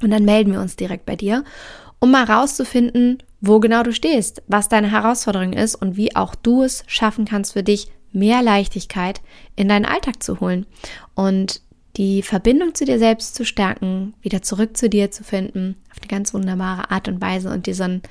Und 0.00 0.10
dann 0.10 0.24
melden 0.24 0.52
wir 0.52 0.60
uns 0.62 0.76
direkt 0.76 1.04
bei 1.04 1.16
dir, 1.16 1.44
um 1.98 2.10
mal 2.10 2.24
rauszufinden, 2.24 3.22
wo 3.46 3.60
genau 3.60 3.82
du 3.82 3.92
stehst, 3.92 4.42
was 4.48 4.68
deine 4.68 4.90
Herausforderung 4.90 5.52
ist 5.52 5.74
und 5.74 5.96
wie 5.96 6.16
auch 6.16 6.34
du 6.34 6.62
es 6.62 6.84
schaffen 6.86 7.24
kannst 7.24 7.52
für 7.52 7.62
dich, 7.62 7.90
mehr 8.12 8.42
Leichtigkeit 8.42 9.20
in 9.56 9.68
deinen 9.68 9.84
Alltag 9.84 10.22
zu 10.22 10.40
holen 10.40 10.66
und 11.14 11.60
die 11.96 12.22
Verbindung 12.22 12.74
zu 12.74 12.84
dir 12.84 12.98
selbst 12.98 13.34
zu 13.34 13.44
stärken, 13.44 14.14
wieder 14.22 14.42
zurück 14.42 14.76
zu 14.76 14.88
dir 14.88 15.10
zu 15.10 15.24
finden, 15.24 15.76
auf 15.90 15.98
eine 15.98 16.08
ganz 16.08 16.32
wunderbare 16.32 16.90
Art 16.90 17.08
und 17.08 17.20
Weise 17.20 17.50
und 17.50 17.66
dir 17.66 17.74
so 17.74 17.84
ein, 17.84 18.02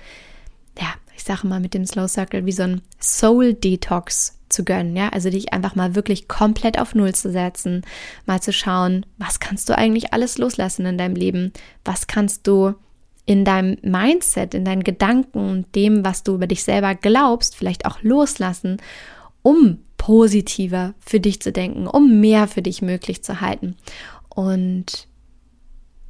ja, 0.79 0.93
ich 1.15 1.23
sage 1.23 1.47
mal 1.47 1.59
mit 1.59 1.73
dem 1.73 1.85
Slow 1.85 2.07
Circle, 2.07 2.45
wie 2.45 2.51
so 2.51 2.63
ein 2.63 2.81
Soul 3.01 3.53
Detox 3.53 4.39
zu 4.49 4.63
gönnen, 4.63 4.95
ja, 4.95 5.09
also 5.09 5.29
dich 5.29 5.51
einfach 5.51 5.75
mal 5.75 5.95
wirklich 5.95 6.27
komplett 6.27 6.79
auf 6.79 6.95
Null 6.95 7.15
zu 7.15 7.31
setzen, 7.31 7.83
mal 8.25 8.41
zu 8.41 8.53
schauen, 8.53 9.05
was 9.17 9.39
kannst 9.39 9.67
du 9.67 9.77
eigentlich 9.77 10.13
alles 10.13 10.37
loslassen 10.37 10.85
in 10.85 10.97
deinem 10.97 11.15
Leben, 11.15 11.51
was 11.83 12.07
kannst 12.07 12.45
du 12.47 12.75
in 13.25 13.45
deinem 13.45 13.77
Mindset, 13.81 14.53
in 14.53 14.65
deinen 14.65 14.83
Gedanken 14.83 15.39
und 15.39 15.75
dem, 15.75 16.03
was 16.03 16.23
du 16.23 16.35
über 16.35 16.47
dich 16.47 16.63
selber 16.63 16.95
glaubst, 16.95 17.55
vielleicht 17.55 17.85
auch 17.85 18.01
loslassen, 18.01 18.77
um 19.41 19.79
positiver 19.97 20.93
für 20.99 21.19
dich 21.19 21.41
zu 21.41 21.51
denken, 21.51 21.87
um 21.87 22.19
mehr 22.19 22.47
für 22.47 22.61
dich 22.61 22.81
möglich 22.81 23.23
zu 23.23 23.39
halten. 23.39 23.75
Und 24.29 25.07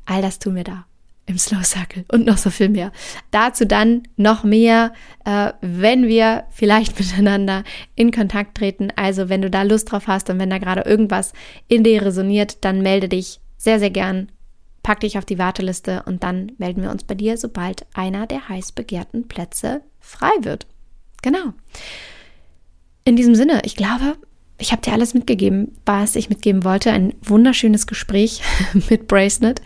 all 0.05 0.21
das 0.21 0.39
tun 0.39 0.55
wir 0.55 0.63
da 0.63 0.85
im 1.25 1.37
Slow 1.37 1.63
Circle 1.63 2.03
und 2.11 2.25
noch 2.25 2.37
so 2.37 2.49
viel 2.49 2.69
mehr. 2.69 2.91
Dazu 3.31 3.65
dann 3.65 4.03
noch 4.17 4.43
mehr, 4.43 4.93
äh, 5.25 5.53
wenn 5.61 6.07
wir 6.07 6.45
vielleicht 6.49 6.99
miteinander 6.99 7.63
in 7.95 8.11
Kontakt 8.11 8.57
treten. 8.57 8.89
Also 8.95 9.29
wenn 9.29 9.41
du 9.41 9.49
da 9.49 9.63
Lust 9.63 9.91
drauf 9.91 10.07
hast 10.07 10.29
und 10.29 10.39
wenn 10.39 10.49
da 10.49 10.57
gerade 10.57 10.81
irgendwas 10.81 11.33
in 11.67 11.83
dir 11.83 12.01
resoniert, 12.01 12.65
dann 12.65 12.81
melde 12.81 13.07
dich 13.07 13.39
sehr, 13.57 13.79
sehr 13.79 13.91
gern 13.91 14.31
pack 14.83 14.99
dich 14.99 15.17
auf 15.17 15.25
die 15.25 15.39
Warteliste 15.39 16.03
und 16.05 16.23
dann 16.23 16.51
melden 16.57 16.83
wir 16.83 16.91
uns 16.91 17.03
bei 17.03 17.15
dir, 17.15 17.37
sobald 17.37 17.85
einer 17.93 18.27
der 18.27 18.49
heiß 18.49 18.73
begehrten 18.73 19.27
Plätze 19.27 19.81
frei 19.99 20.31
wird. 20.41 20.67
Genau. 21.21 21.53
In 23.05 23.15
diesem 23.15 23.33
Sinne, 23.33 23.61
ich 23.63 23.75
glaube, 23.75 24.17
ich 24.57 24.71
habe 24.71 24.81
dir 24.81 24.93
alles 24.93 25.13
mitgegeben, 25.13 25.75
was 25.85 26.15
ich 26.15 26.29
mitgeben 26.29 26.63
wollte. 26.63 26.91
Ein 26.91 27.13
wunderschönes 27.21 27.87
Gespräch 27.87 28.41
mit 28.89 29.07
Bracelet 29.07 29.61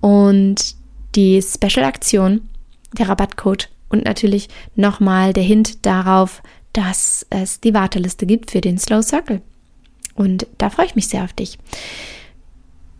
und 0.00 0.76
die 1.14 1.42
Special-Aktion, 1.42 2.48
der 2.96 3.08
Rabattcode 3.08 3.68
und 3.88 4.04
natürlich 4.04 4.48
nochmal 4.76 5.32
der 5.32 5.42
Hint 5.42 5.84
darauf, 5.84 6.42
dass 6.72 7.26
es 7.30 7.60
die 7.60 7.74
Warteliste 7.74 8.26
gibt 8.26 8.50
für 8.50 8.60
den 8.60 8.78
Slow 8.78 9.02
Circle. 9.02 9.42
Und 10.14 10.46
da 10.58 10.70
freue 10.70 10.86
ich 10.86 10.94
mich 10.94 11.08
sehr 11.08 11.24
auf 11.24 11.32
dich. 11.32 11.58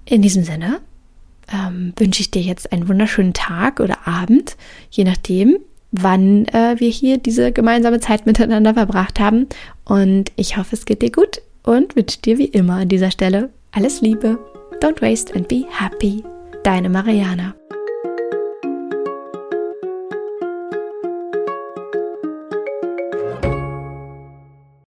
In 0.05 0.23
diesem 0.23 0.42
Sinne, 0.42 0.81
ähm, 1.52 1.92
wünsche 1.96 2.20
ich 2.20 2.30
dir 2.30 2.42
jetzt 2.42 2.72
einen 2.72 2.88
wunderschönen 2.88 3.32
Tag 3.32 3.80
oder 3.80 4.06
Abend, 4.06 4.56
je 4.90 5.04
nachdem, 5.04 5.58
wann 5.92 6.46
äh, 6.46 6.76
wir 6.78 6.90
hier 6.90 7.18
diese 7.18 7.52
gemeinsame 7.52 8.00
Zeit 8.00 8.26
miteinander 8.26 8.74
verbracht 8.74 9.20
haben. 9.20 9.46
Und 9.84 10.32
ich 10.36 10.56
hoffe, 10.56 10.76
es 10.76 10.84
geht 10.84 11.02
dir 11.02 11.10
gut 11.10 11.42
und 11.62 11.96
wünsche 11.96 12.20
dir 12.20 12.38
wie 12.38 12.46
immer 12.46 12.74
an 12.74 12.88
dieser 12.88 13.10
Stelle 13.10 13.50
alles 13.72 14.00
Liebe. 14.00 14.38
Don't 14.80 15.02
waste 15.02 15.34
and 15.34 15.46
be 15.48 15.64
happy. 15.68 16.24
Deine 16.62 16.88
Mariana. 16.88 17.54